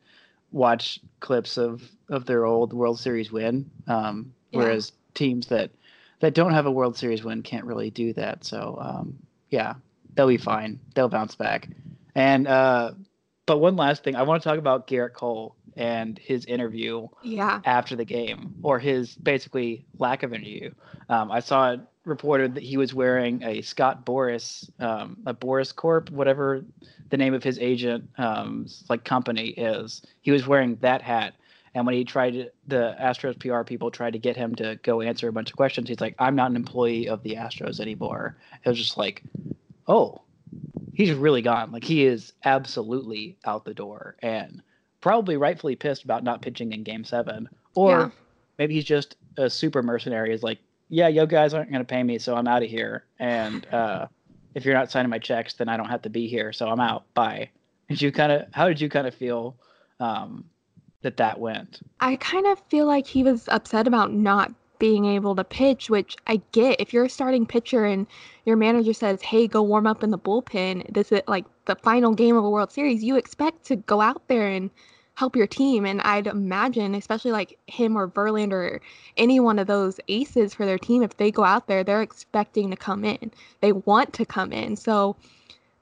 watch 0.51 0.99
clips 1.19 1.57
of 1.57 1.83
of 2.09 2.25
their 2.25 2.45
old 2.45 2.73
World 2.73 2.99
Series 2.99 3.31
win, 3.31 3.69
um, 3.87 4.33
yeah. 4.51 4.59
whereas 4.59 4.91
teams 5.13 5.47
that 5.47 5.71
that 6.19 6.33
don't 6.33 6.53
have 6.53 6.65
a 6.65 6.71
World 6.71 6.97
Series 6.97 7.23
win 7.23 7.43
can't 7.43 7.65
really 7.65 7.89
do 7.89 8.13
that. 8.13 8.43
So 8.43 8.77
um, 8.81 9.17
yeah, 9.49 9.75
they'll 10.15 10.27
be 10.27 10.37
fine. 10.37 10.79
They'll 10.95 11.09
bounce 11.09 11.35
back. 11.35 11.69
And 12.15 12.47
uh, 12.47 12.91
but 13.45 13.59
one 13.59 13.75
last 13.75 14.03
thing, 14.03 14.15
I 14.15 14.23
want 14.23 14.43
to 14.43 14.49
talk 14.49 14.59
about 14.59 14.87
Gerrit 14.87 15.13
Cole 15.13 15.55
and 15.75 16.19
his 16.19 16.45
interview 16.45 17.07
yeah. 17.23 17.61
after 17.63 17.95
the 17.95 18.03
game, 18.03 18.55
or 18.63 18.79
his 18.79 19.15
basically 19.15 19.85
lack 19.97 20.23
of 20.23 20.33
interview. 20.33 20.71
Um, 21.07 21.31
I 21.31 21.39
saw 21.39 21.71
it 21.71 21.79
reported 22.09 22.55
that 22.55 22.63
he 22.63 22.77
was 22.77 22.93
wearing 22.93 23.43
a 23.43 23.61
Scott 23.61 24.05
Boras, 24.05 24.69
um, 24.81 25.17
a 25.25 25.33
Boras 25.33 25.75
Corp, 25.75 26.09
whatever 26.09 26.63
the 27.09 27.17
name 27.17 27.33
of 27.33 27.43
his 27.43 27.57
agent 27.59 28.09
um, 28.17 28.67
like 28.89 29.03
company 29.03 29.49
is. 29.49 30.01
He 30.21 30.31
was 30.31 30.47
wearing 30.47 30.75
that 30.77 31.01
hat, 31.01 31.35
and 31.73 31.85
when 31.85 31.95
he 31.95 32.03
tried 32.03 32.33
to, 32.33 32.51
the 32.67 32.95
Astros 32.99 33.39
PR 33.39 33.63
people 33.63 33.91
tried 33.91 34.13
to 34.13 34.19
get 34.19 34.35
him 34.35 34.55
to 34.55 34.79
go 34.83 35.01
answer 35.01 35.27
a 35.27 35.33
bunch 35.33 35.49
of 35.49 35.55
questions, 35.55 35.89
he's 35.89 36.01
like, 36.01 36.15
"I'm 36.19 36.35
not 36.35 36.49
an 36.49 36.55
employee 36.55 37.07
of 37.07 37.23
the 37.23 37.35
Astros 37.35 37.79
anymore." 37.79 38.35
It 38.63 38.69
was 38.69 38.77
just 38.77 38.97
like, 38.97 39.23
oh, 39.87 40.21
he's 40.93 41.11
really 41.11 41.41
gone. 41.41 41.71
Like 41.71 41.83
he 41.83 42.05
is 42.05 42.33
absolutely 42.45 43.37
out 43.45 43.65
the 43.65 43.73
door, 43.73 44.15
and 44.21 44.61
probably 45.01 45.37
rightfully 45.37 45.75
pissed 45.75 46.03
about 46.03 46.23
not 46.23 46.41
pitching 46.41 46.73
in 46.73 46.83
Game 46.83 47.03
Seven, 47.03 47.49
or 47.75 47.99
yeah. 47.99 48.09
maybe 48.57 48.73
he's 48.73 48.85
just 48.85 49.15
a 49.37 49.49
super 49.49 49.81
mercenary. 49.81 50.33
Is 50.33 50.43
like, 50.43 50.59
yeah, 50.89 51.07
yo 51.07 51.25
guys 51.25 51.53
aren't 51.53 51.71
going 51.71 51.81
to 51.81 51.87
pay 51.87 52.03
me, 52.03 52.17
so 52.17 52.35
I'm 52.35 52.47
out 52.47 52.63
of 52.63 52.69
here. 52.69 53.05
And 53.19 53.65
uh, 53.71 54.07
if 54.55 54.65
you're 54.65 54.73
not 54.73 54.91
signing 54.91 55.09
my 55.09 55.19
checks, 55.19 55.53
then 55.53 55.69
I 55.69 55.77
don't 55.77 55.89
have 55.89 56.01
to 56.01 56.09
be 56.09 56.27
here, 56.27 56.51
so 56.51 56.67
I'm 56.67 56.79
out. 56.79 57.05
Bye. 57.13 57.49
Did 57.87 58.01
you 58.01 58.11
kind 58.11 58.31
of? 58.31 58.45
How 58.51 58.67
did 58.67 58.81
you 58.81 58.89
kind 58.89 59.07
of 59.07 59.15
feel 59.15 59.55
um, 59.99 60.45
that 61.01 61.17
that 61.17 61.39
went? 61.39 61.81
I 61.99 62.17
kind 62.17 62.45
of 62.47 62.61
feel 62.69 62.85
like 62.85 63.07
he 63.07 63.23
was 63.23 63.47
upset 63.47 63.87
about 63.87 64.13
not 64.13 64.53
being 64.77 65.05
able 65.05 65.35
to 65.35 65.43
pitch, 65.43 65.89
which 65.89 66.15
I 66.27 66.41
get. 66.51 66.79
If 66.79 66.93
you're 66.93 67.05
a 67.05 67.09
starting 67.09 67.45
pitcher 67.45 67.85
and 67.85 68.05
your 68.45 68.57
manager 68.57 68.93
says, 68.93 69.21
"Hey, 69.21 69.47
go 69.47 69.63
warm 69.63 69.87
up 69.87 70.03
in 70.03 70.11
the 70.11 70.19
bullpen," 70.19 70.91
this 70.93 71.11
is 71.11 71.21
like 71.27 71.45
the 71.65 71.75
final 71.75 72.13
game 72.13 72.35
of 72.35 72.43
a 72.43 72.49
World 72.49 72.71
Series. 72.71 73.03
You 73.03 73.15
expect 73.15 73.65
to 73.65 73.75
go 73.75 74.01
out 74.01 74.27
there 74.27 74.47
and 74.47 74.69
help 75.19 75.35
your 75.35 75.47
team. 75.47 75.85
And 75.85 75.99
I'd 76.01 76.27
imagine, 76.27 76.95
especially 76.95 77.33
like 77.33 77.59
him 77.67 77.97
or 77.97 78.07
Verlander 78.07 78.51
or 78.53 78.81
any 79.17 79.41
one 79.41 79.59
of 79.59 79.67
those 79.67 79.99
aces 80.07 80.53
for 80.53 80.65
their 80.65 80.77
team, 80.77 81.03
if 81.03 81.17
they 81.17 81.29
go 81.29 81.43
out 81.43 81.67
there, 81.67 81.83
they're 81.83 82.01
expecting 82.01 82.71
to 82.71 82.77
come 82.77 83.03
in. 83.03 83.29
They 83.59 83.73
want 83.73 84.13
to 84.13 84.25
come 84.25 84.53
in. 84.53 84.77
So 84.77 85.17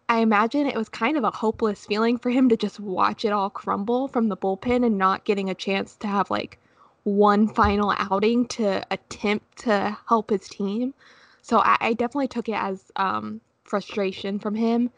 I 0.10 0.22
imagine 0.22 0.66
it 0.66 0.76
was 0.76 0.90
kind 0.90 1.18
of 1.18 1.24
a 1.24 1.30
hopeless 1.30 1.86
feeling 1.86 2.18
for 2.18 2.32
him 2.32 2.50
to 2.50 2.58
just 2.58 2.80
watch 2.80 3.26
it 3.26 3.32
all 3.32 3.52
crumble 3.52 4.08
from 4.08 4.28
the 4.28 4.38
bullpen 4.38 4.84
and 4.84 4.98
not 4.98 5.24
getting 5.24 5.52
a 5.52 5.56
chance 5.56 5.96
to 5.98 6.08
have 6.08 6.32
like 6.32 6.58
one 7.04 7.48
final 7.48 7.94
outing 7.96 8.48
to 8.48 8.84
attempt 8.90 9.60
to 9.60 9.96
help 10.10 10.32
his 10.32 10.50
team. 10.50 10.96
So 11.44 11.60
I, 11.60 11.78
I 11.80 11.94
definitely 11.94 12.30
took 12.30 12.50
it 12.50 12.56
as 12.56 12.92
um, 12.96 13.40
frustration 13.66 14.40
from 14.40 14.56
him. 14.56 14.90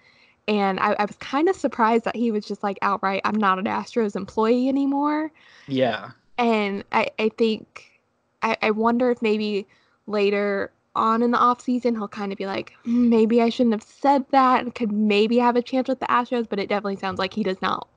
And 0.49 0.79
I, 0.79 0.93
I 0.93 1.05
was 1.05 1.15
kind 1.17 1.47
of 1.47 1.55
surprised 1.55 2.05
that 2.05 2.15
he 2.15 2.31
was 2.31 2.43
just 2.43 2.63
like 2.63 2.79
outright, 2.81 3.21
I'm 3.23 3.35
not 3.35 3.59
an 3.59 3.65
Astros 3.65 4.15
employee 4.15 4.67
anymore. 4.67 5.31
Yeah. 5.67 6.09
And 6.39 6.83
I, 6.91 7.09
I 7.19 7.29
think, 7.29 8.01
I, 8.41 8.57
I 8.63 8.71
wonder 8.71 9.11
if 9.11 9.21
maybe 9.21 9.67
later 10.07 10.71
on 10.95 11.21
in 11.21 11.29
the 11.29 11.37
off 11.37 11.61
season 11.61 11.93
he'll 11.93 12.07
kind 12.07 12.31
of 12.31 12.39
be 12.39 12.47
like, 12.47 12.73
hmm, 12.83 13.09
maybe 13.09 13.43
I 13.43 13.49
shouldn't 13.49 13.75
have 13.75 13.83
said 13.83 14.25
that 14.31 14.61
and 14.61 14.73
could 14.73 14.91
maybe 14.91 15.37
have 15.37 15.55
a 15.55 15.61
chance 15.61 15.87
with 15.87 15.99
the 15.99 16.07
Astros. 16.07 16.49
But 16.49 16.57
it 16.57 16.67
definitely 16.67 16.95
sounds 16.95 17.19
like 17.19 17.35
he 17.35 17.43
does 17.43 17.61
not 17.61 17.87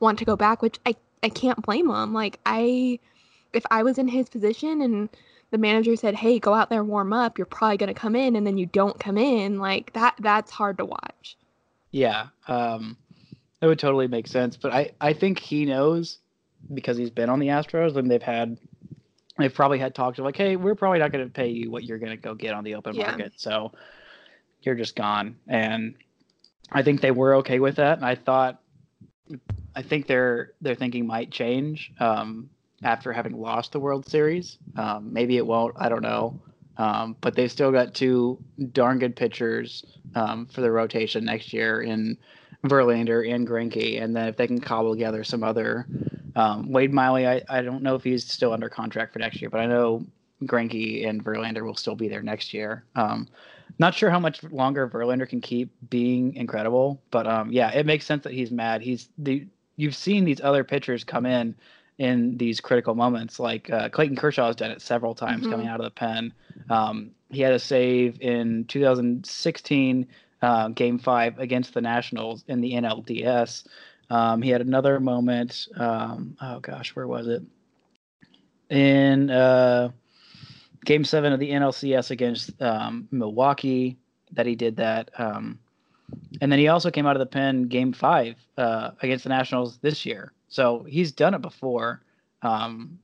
want 0.00 0.18
to 0.18 0.24
go 0.24 0.34
back, 0.34 0.62
which 0.62 0.80
I, 0.84 0.96
I 1.22 1.28
can't 1.28 1.62
blame 1.62 1.88
him. 1.88 2.12
Like, 2.12 2.40
I, 2.44 2.98
if 3.52 3.64
I 3.70 3.84
was 3.84 3.98
in 3.98 4.08
his 4.08 4.28
position 4.28 4.82
and 4.82 5.08
the 5.52 5.58
manager 5.58 5.94
said, 5.94 6.16
"Hey, 6.16 6.40
go 6.40 6.54
out 6.54 6.70
there 6.70 6.82
warm 6.82 7.12
up. 7.12 7.38
You're 7.38 7.46
probably 7.46 7.76
going 7.76 7.94
to 7.94 8.00
come 8.00 8.16
in," 8.16 8.34
and 8.34 8.44
then 8.44 8.58
you 8.58 8.66
don't 8.66 8.98
come 8.98 9.16
in, 9.16 9.58
like 9.58 9.92
that 9.92 10.14
that's 10.18 10.50
hard 10.50 10.78
to 10.78 10.84
watch. 10.84 11.36
Yeah, 11.90 12.28
um, 12.46 12.96
that 13.60 13.66
would 13.66 13.78
totally 13.78 14.08
make 14.08 14.26
sense. 14.26 14.56
But 14.56 14.72
I 14.72 14.92
I 15.00 15.12
think 15.12 15.38
he 15.38 15.64
knows 15.64 16.18
because 16.72 16.96
he's 16.96 17.10
been 17.10 17.30
on 17.30 17.38
the 17.38 17.48
Astros 17.48 17.96
and 17.96 18.10
they've 18.10 18.22
had 18.22 18.58
they've 19.38 19.52
probably 19.52 19.78
had 19.78 19.94
talks 19.94 20.18
of 20.18 20.24
like, 20.24 20.36
"Hey, 20.36 20.56
we're 20.56 20.74
probably 20.74 20.98
not 20.98 21.12
going 21.12 21.24
to 21.24 21.30
pay 21.30 21.48
you 21.48 21.70
what 21.70 21.84
you're 21.84 21.98
going 21.98 22.12
to 22.12 22.16
go 22.16 22.34
get 22.34 22.54
on 22.54 22.64
the 22.64 22.74
open 22.74 22.94
yeah. 22.94 23.08
market, 23.08 23.32
so 23.36 23.72
you're 24.62 24.74
just 24.74 24.96
gone." 24.96 25.36
And 25.48 25.94
I 26.70 26.82
think 26.82 27.00
they 27.00 27.10
were 27.10 27.36
okay 27.36 27.58
with 27.58 27.76
that. 27.76 27.98
And 27.98 28.06
I 28.06 28.14
thought, 28.14 28.60
I 29.74 29.82
think 29.82 30.06
their 30.06 30.52
their 30.60 30.74
thinking 30.74 31.06
might 31.06 31.30
change. 31.30 31.92
Um, 31.98 32.50
after 32.82 33.12
having 33.12 33.38
lost 33.38 33.72
the 33.72 33.80
World 33.80 34.08
Series. 34.08 34.58
Um, 34.76 35.12
maybe 35.12 35.36
it 35.36 35.46
won't. 35.46 35.74
I 35.78 35.88
don't 35.88 36.02
know. 36.02 36.40
Um, 36.80 37.14
but 37.20 37.34
they've 37.34 37.52
still 37.52 37.70
got 37.70 37.92
two 37.92 38.38
darn 38.72 38.98
good 38.98 39.14
pitchers 39.14 39.84
um, 40.14 40.46
for 40.46 40.62
the 40.62 40.70
rotation 40.70 41.26
next 41.26 41.52
year 41.52 41.82
in 41.82 42.16
Verlander 42.64 43.30
and 43.30 43.46
Greinke. 43.46 44.02
And 44.02 44.16
then 44.16 44.28
if 44.28 44.36
they 44.38 44.46
can 44.46 44.62
cobble 44.62 44.94
together 44.94 45.22
some 45.22 45.44
other 45.44 45.86
um, 46.36 46.72
Wade 46.72 46.94
Miley, 46.94 47.26
I, 47.26 47.42
I 47.50 47.60
don't 47.60 47.82
know 47.82 47.96
if 47.96 48.02
he's 48.02 48.24
still 48.26 48.54
under 48.54 48.70
contract 48.70 49.12
for 49.12 49.18
next 49.18 49.42
year, 49.42 49.50
but 49.50 49.60
I 49.60 49.66
know 49.66 50.06
Greinke 50.44 51.06
and 51.06 51.22
Verlander 51.22 51.66
will 51.66 51.76
still 51.76 51.94
be 51.94 52.08
there 52.08 52.22
next 52.22 52.54
year. 52.54 52.82
Um, 52.96 53.28
not 53.78 53.94
sure 53.94 54.08
how 54.08 54.18
much 54.18 54.42
longer 54.44 54.88
Verlander 54.88 55.28
can 55.28 55.42
keep 55.42 55.70
being 55.90 56.34
incredible, 56.34 57.02
but 57.10 57.26
um, 57.26 57.52
yeah, 57.52 57.70
it 57.72 57.84
makes 57.84 58.06
sense 58.06 58.24
that 58.24 58.32
he's 58.32 58.50
mad. 58.50 58.80
He's 58.80 59.10
the 59.18 59.46
you've 59.76 59.94
seen 59.94 60.24
these 60.24 60.40
other 60.40 60.64
pitchers 60.64 61.04
come 61.04 61.26
in 61.26 61.54
in 62.00 62.38
these 62.38 62.60
critical 62.60 62.94
moments. 62.94 63.38
Like 63.38 63.68
uh, 63.68 63.90
Clayton 63.90 64.16
Kershaw 64.16 64.46
has 64.46 64.56
done 64.56 64.70
it 64.70 64.80
several 64.80 65.14
times 65.14 65.42
mm-hmm. 65.42 65.50
coming 65.52 65.68
out 65.68 65.80
of 65.80 65.84
the 65.84 65.90
pen. 65.90 66.32
Um, 66.70 67.10
he 67.28 67.42
had 67.42 67.52
a 67.52 67.58
save 67.58 68.20
in 68.22 68.64
2016, 68.64 70.08
uh, 70.40 70.68
Game 70.68 70.98
Five 70.98 71.38
against 71.38 71.74
the 71.74 71.82
Nationals 71.82 72.42
in 72.48 72.62
the 72.62 72.72
NLDS. 72.72 73.66
Um, 74.08 74.40
he 74.40 74.48
had 74.48 74.62
another 74.62 74.98
moment. 74.98 75.68
Um, 75.76 76.36
oh 76.40 76.58
gosh, 76.60 76.96
where 76.96 77.06
was 77.06 77.28
it? 77.28 77.42
In 78.70 79.30
uh, 79.30 79.90
Game 80.86 81.04
Seven 81.04 81.34
of 81.34 81.38
the 81.38 81.50
NLCS 81.50 82.10
against 82.10 82.60
um, 82.62 83.08
Milwaukee, 83.10 83.98
that 84.32 84.46
he 84.46 84.54
did 84.56 84.76
that. 84.76 85.10
Um, 85.18 85.58
and 86.40 86.50
then 86.50 86.58
he 86.58 86.68
also 86.68 86.90
came 86.90 87.06
out 87.06 87.14
of 87.14 87.20
the 87.20 87.26
pen 87.26 87.64
Game 87.64 87.92
Five 87.92 88.36
uh, 88.56 88.92
against 89.02 89.24
the 89.24 89.28
Nationals 89.28 89.76
this 89.82 90.06
year. 90.06 90.32
So 90.50 90.84
he's 90.86 91.12
done 91.12 91.34
it 91.34 91.40
before, 91.40 92.02
um, 92.42 92.98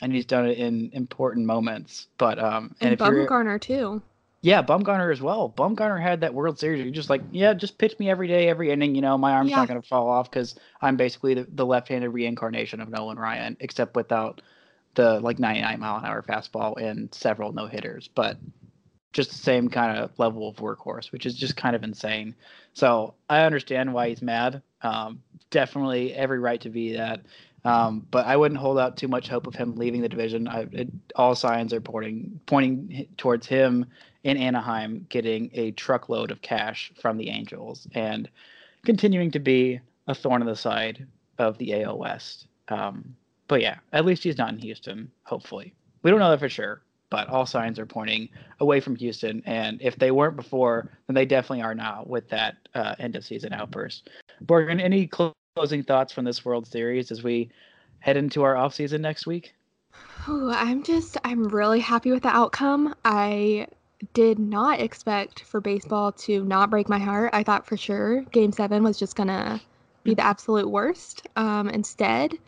and 0.00 0.12
he's 0.12 0.26
done 0.26 0.46
it 0.46 0.58
in 0.58 0.90
important 0.92 1.46
moments. 1.46 2.06
But 2.18 2.38
um, 2.38 2.76
and, 2.80 2.92
and 2.92 3.00
Bumgarner 3.00 3.60
too. 3.60 4.02
Yeah, 4.42 4.62
Bumgarner 4.62 5.12
as 5.12 5.22
well. 5.22 5.52
Bumgarner 5.56 6.02
had 6.02 6.20
that 6.20 6.34
World 6.34 6.58
Series. 6.58 6.82
You're 6.82 6.92
just 6.92 7.08
like, 7.08 7.22
yeah, 7.30 7.54
just 7.54 7.78
pitch 7.78 7.96
me 8.00 8.10
every 8.10 8.26
day, 8.26 8.48
every 8.48 8.72
inning. 8.72 8.94
You 8.94 9.00
know, 9.00 9.16
my 9.16 9.32
arm's 9.32 9.50
yeah. 9.50 9.56
not 9.56 9.68
going 9.68 9.80
to 9.80 9.86
fall 9.86 10.08
off 10.08 10.30
because 10.30 10.56
I'm 10.80 10.96
basically 10.96 11.34
the, 11.34 11.46
the 11.52 11.64
left-handed 11.64 12.10
reincarnation 12.10 12.80
of 12.80 12.88
Nolan 12.88 13.18
Ryan, 13.18 13.56
except 13.60 13.94
without 13.94 14.42
the 14.94 15.20
like 15.20 15.38
99 15.38 15.80
mile 15.80 15.96
an 15.98 16.04
hour 16.04 16.22
fastball 16.22 16.76
and 16.76 17.14
several 17.14 17.52
no 17.52 17.66
hitters. 17.66 18.08
But 18.08 18.36
just 19.12 19.30
the 19.30 19.36
same 19.36 19.68
kind 19.68 19.98
of 19.98 20.18
level 20.18 20.48
of 20.48 20.56
workhorse, 20.56 21.12
which 21.12 21.26
is 21.26 21.34
just 21.34 21.56
kind 21.56 21.76
of 21.76 21.82
insane. 21.82 22.34
So 22.72 23.14
I 23.28 23.42
understand 23.42 23.92
why 23.92 24.08
he's 24.08 24.22
mad. 24.22 24.62
Um, 24.82 25.22
definitely 25.50 26.14
every 26.14 26.38
right 26.38 26.60
to 26.62 26.70
be 26.70 26.96
that. 26.96 27.20
Um, 27.64 28.06
but 28.10 28.26
I 28.26 28.36
wouldn't 28.36 28.58
hold 28.58 28.78
out 28.78 28.96
too 28.96 29.06
much 29.06 29.28
hope 29.28 29.46
of 29.46 29.54
him 29.54 29.76
leaving 29.76 30.00
the 30.00 30.08
division. 30.08 30.48
I, 30.48 30.66
it, 30.72 30.88
all 31.14 31.34
signs 31.34 31.72
are 31.72 31.80
pointing 31.80 32.40
pointing 32.46 33.06
towards 33.16 33.46
him 33.46 33.86
in 34.24 34.36
Anaheim 34.36 35.06
getting 35.08 35.50
a 35.52 35.70
truckload 35.72 36.30
of 36.30 36.42
cash 36.42 36.92
from 37.00 37.18
the 37.18 37.28
Angels 37.28 37.86
and 37.94 38.28
continuing 38.84 39.30
to 39.32 39.38
be 39.38 39.80
a 40.08 40.14
thorn 40.14 40.42
in 40.42 40.48
the 40.48 40.56
side 40.56 41.06
of 41.38 41.56
the 41.58 41.82
AL 41.82 41.98
West. 41.98 42.48
Um, 42.68 43.14
but 43.46 43.60
yeah, 43.60 43.78
at 43.92 44.04
least 44.04 44.24
he's 44.24 44.38
not 44.38 44.52
in 44.52 44.58
Houston. 44.58 45.12
Hopefully, 45.24 45.72
we 46.02 46.10
don't 46.10 46.20
know 46.20 46.30
that 46.30 46.40
for 46.40 46.48
sure 46.48 46.82
but 47.12 47.28
all 47.28 47.44
signs 47.44 47.78
are 47.78 47.84
pointing 47.84 48.26
away 48.60 48.80
from 48.80 48.96
Houston. 48.96 49.42
And 49.44 49.80
if 49.82 49.96
they 49.96 50.10
weren't 50.10 50.34
before, 50.34 50.90
then 51.06 51.14
they 51.14 51.26
definitely 51.26 51.60
are 51.60 51.74
now 51.74 52.04
with 52.06 52.26
that 52.30 52.56
uh, 52.74 52.94
end 52.98 53.16
of 53.16 53.24
season 53.24 53.52
outburst. 53.52 54.08
Morgan, 54.48 54.80
any 54.80 55.06
closing 55.06 55.82
thoughts 55.82 56.10
from 56.10 56.24
this 56.24 56.42
World 56.42 56.66
Series 56.66 57.12
as 57.12 57.22
we 57.22 57.50
head 58.00 58.16
into 58.16 58.42
our 58.42 58.56
off 58.56 58.72
season 58.72 59.02
next 59.02 59.26
week? 59.26 59.54
Ooh, 60.26 60.50
I'm 60.50 60.82
just, 60.82 61.18
I'm 61.22 61.44
really 61.48 61.80
happy 61.80 62.10
with 62.12 62.22
the 62.22 62.34
outcome. 62.34 62.94
I 63.04 63.66
did 64.14 64.38
not 64.38 64.80
expect 64.80 65.42
for 65.42 65.60
baseball 65.60 66.12
to 66.12 66.42
not 66.46 66.70
break 66.70 66.88
my 66.88 66.98
heart. 66.98 67.28
I 67.34 67.42
thought 67.42 67.66
for 67.66 67.76
sure 67.76 68.22
game 68.22 68.52
seven 68.52 68.82
was 68.82 68.98
just 68.98 69.16
going 69.16 69.28
to 69.28 69.60
be 70.02 70.14
the 70.14 70.24
absolute 70.24 70.70
worst. 70.70 71.28
Um, 71.36 71.68
instead, 71.68 72.38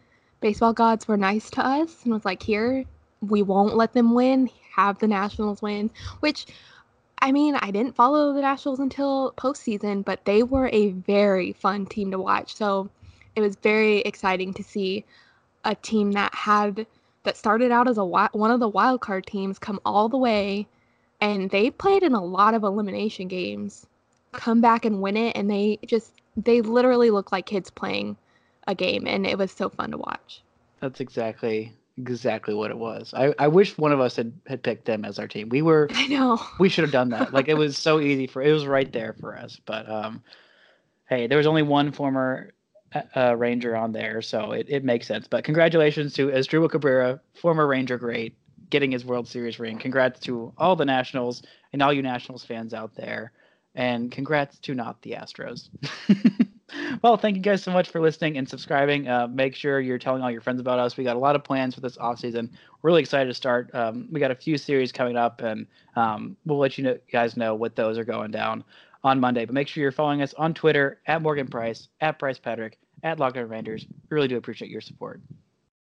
baseball 0.41 0.73
gods 0.73 1.07
were 1.07 1.19
nice 1.19 1.51
to 1.51 1.67
us 1.67 2.03
and 2.05 2.15
was 2.15 2.25
like, 2.25 2.43
here, 2.43 2.87
we 3.21 3.43
won't 3.43 3.77
let 3.77 3.93
them 3.93 4.15
win, 4.15 4.51
have 4.75 4.99
the 4.99 5.09
Nationals 5.09 5.63
win, 5.63 5.91
which 6.21 6.47
I 7.25 7.33
mean, 7.33 7.55
I 7.55 7.71
didn't 7.71 7.95
follow 7.95 8.35
the 8.35 8.43
Nationals 8.43 8.81
until 8.81 9.33
postseason, 9.39 10.05
but 10.05 10.25
they 10.27 10.43
were 10.43 10.69
a 10.73 10.91
very 10.91 11.53
fun 11.53 11.87
team 11.87 12.11
to 12.11 12.19
watch. 12.19 12.55
So 12.55 12.91
it 13.35 13.41
was 13.41 13.57
very 13.57 14.01
exciting 14.01 14.53
to 14.55 14.63
see 14.63 15.05
a 15.65 15.75
team 15.75 16.13
that 16.13 16.35
had 16.35 16.87
that 17.23 17.37
started 17.39 17.73
out 17.73 17.89
as 17.89 17.97
a 17.97 18.05
one 18.05 18.51
of 18.51 18.61
the 18.61 18.69
wild 18.69 19.01
card 19.01 19.27
teams 19.27 19.59
come 19.59 19.81
all 19.87 20.09
the 20.09 20.19
way, 20.19 20.67
and 21.21 21.51
they 21.51 21.71
played 21.71 22.03
in 22.03 22.13
a 22.13 22.23
lot 22.23 22.53
of 22.53 22.63
elimination 22.63 23.29
games, 23.29 23.87
come 24.33 24.61
back 24.61 24.85
and 24.85 25.01
win 25.01 25.17
it, 25.17 25.35
and 25.35 25.51
they 25.51 25.79
just 25.87 26.13
they 26.37 26.61
literally 26.61 27.11
look 27.11 27.33
like 27.33 27.47
kids 27.47 27.71
playing 27.71 28.17
a 28.67 28.75
game, 28.75 29.07
and 29.07 29.27
it 29.27 29.39
was 29.39 29.51
so 29.51 29.71
fun 29.71 29.93
to 29.93 29.97
watch. 29.97 30.43
That's 30.81 31.01
exactly 31.01 31.73
exactly 31.99 32.55
what 32.55 32.71
it 32.71 32.79
was. 32.79 33.13
I, 33.15 33.35
I 33.39 33.49
wish 33.49 33.77
one 33.79 33.93
of 33.93 34.01
us 34.01 34.17
had, 34.17 34.33
had 34.47 34.63
picked 34.63 34.85
them 34.85 35.05
as 35.05 35.19
our 35.19 35.29
team. 35.29 35.49
We 35.49 35.63
were 35.63 35.89
I 35.95 36.07
know. 36.07 36.41
We 36.59 36.69
should 36.69 36.85
have 36.85 36.93
done 36.93 37.11
that. 37.11 37.33
Like 37.33 37.49
it 37.49 37.57
was 37.57 37.77
so 37.79 38.01
easy 38.01 38.27
for 38.27 38.43
it 38.43 38.53
was 38.53 38.67
right 38.67 38.91
there 38.93 39.15
for 39.21 39.37
us. 39.37 39.61
But 39.65 39.89
um 39.89 40.23
hey, 41.09 41.27
there 41.27 41.39
was 41.39 41.47
only 41.47 41.63
one 41.63 41.93
former 41.93 42.55
uh, 42.95 43.03
uh 43.17 43.37
Ranger 43.37 43.77
on 43.77 43.93
there, 43.93 44.23
so 44.23 44.53
it, 44.53 44.67
it 44.69 44.85
makes 44.85 45.07
sense. 45.07 45.29
But 45.29 45.45
congratulations 45.45 46.15
to 46.15 46.29
Asdrubal 46.29 46.71
Cabrera, 46.71 47.21
former 47.35 47.67
Ranger 47.67 47.99
great, 47.99 48.37
getting 48.71 48.91
his 48.91 49.05
World 49.05 49.29
Series 49.29 49.59
ring. 49.59 49.79
Congrats 49.79 50.21
to 50.21 50.53
all 50.59 50.77
the 50.77 50.85
Nationals 50.85 51.43
and 51.73 51.83
all 51.83 51.93
you 51.93 52.03
Nationals 52.03 52.45
fans 52.45 52.75
out 52.75 52.95
there. 52.95 53.33
And 53.77 54.11
congrats 54.13 54.59
to 54.61 54.75
not 54.75 55.03
the 55.03 55.13
Astros. 55.13 55.69
well, 57.03 57.17
thank 57.17 57.37
you 57.37 57.43
guys 57.43 57.63
so 57.63 57.71
much 57.71 57.91
for 57.91 58.01
listening 58.01 58.37
and 58.39 58.49
subscribing. 58.49 59.09
Uh, 59.09 59.27
make 59.27 59.55
sure 59.55 59.81
you're 59.81 59.99
telling 59.99 60.23
all 60.23 60.31
your 60.31 60.41
friends 60.41 60.61
about 60.61 60.79
us. 60.79 60.97
We 60.97 61.05
got 61.05 61.17
a 61.17 61.19
lot 61.19 61.37
of 61.37 61.45
plans 61.45 61.75
for 61.75 61.81
this 61.81 61.97
off 61.99 62.19
season. 62.19 62.51
Really 62.83 63.01
excited 63.01 63.29
to 63.29 63.35
start. 63.35 63.75
Um, 63.75 64.09
we 64.11 64.21
got 64.21 64.31
a 64.31 64.35
few 64.35 64.59
series 64.59 64.93
coming 64.93 65.17
up, 65.17 65.41
and 65.41 65.67
um, 65.97 66.37
we'll 66.45 66.59
let 66.59 66.79
you 66.79 66.85
know, 66.85 66.99
guys 67.11 67.37
know 67.37 67.55
what 67.55 67.77
those 67.77 67.99
are 67.99 68.05
going 68.05 68.31
down 68.31 68.65
on 69.03 69.21
Monday. 69.21 69.45
But 69.45 69.55
make 69.55 69.69
sure 69.69 69.83
you're 69.83 69.93
following 69.93 70.23
us 70.23 70.35
on 70.35 70.55
Twitter 70.55 71.01
at 71.07 71.23
Morgan 71.23 71.47
Price, 71.47 71.89
at 72.01 72.19
Bryce 72.19 72.39
Patrick, 72.39 72.79
at 73.03 73.19
Locked 73.19 73.37
On 73.37 73.49
Rangers. 73.49 73.87
We 74.11 74.15
really 74.15 74.29
do 74.29 74.37
appreciate 74.37 74.71
your 74.71 74.81
support. 74.81 75.21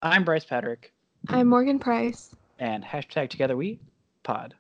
I'm 0.02 0.24
Bryce 0.24 0.46
Patrick. 0.46 0.94
I'm 1.28 1.48
Morgan 1.48 1.80
Price. 1.80 2.36
And 2.60 2.84
hashtag 2.84 3.30
Together 3.30 3.58
We 3.58 3.80
Pod. 4.24 4.56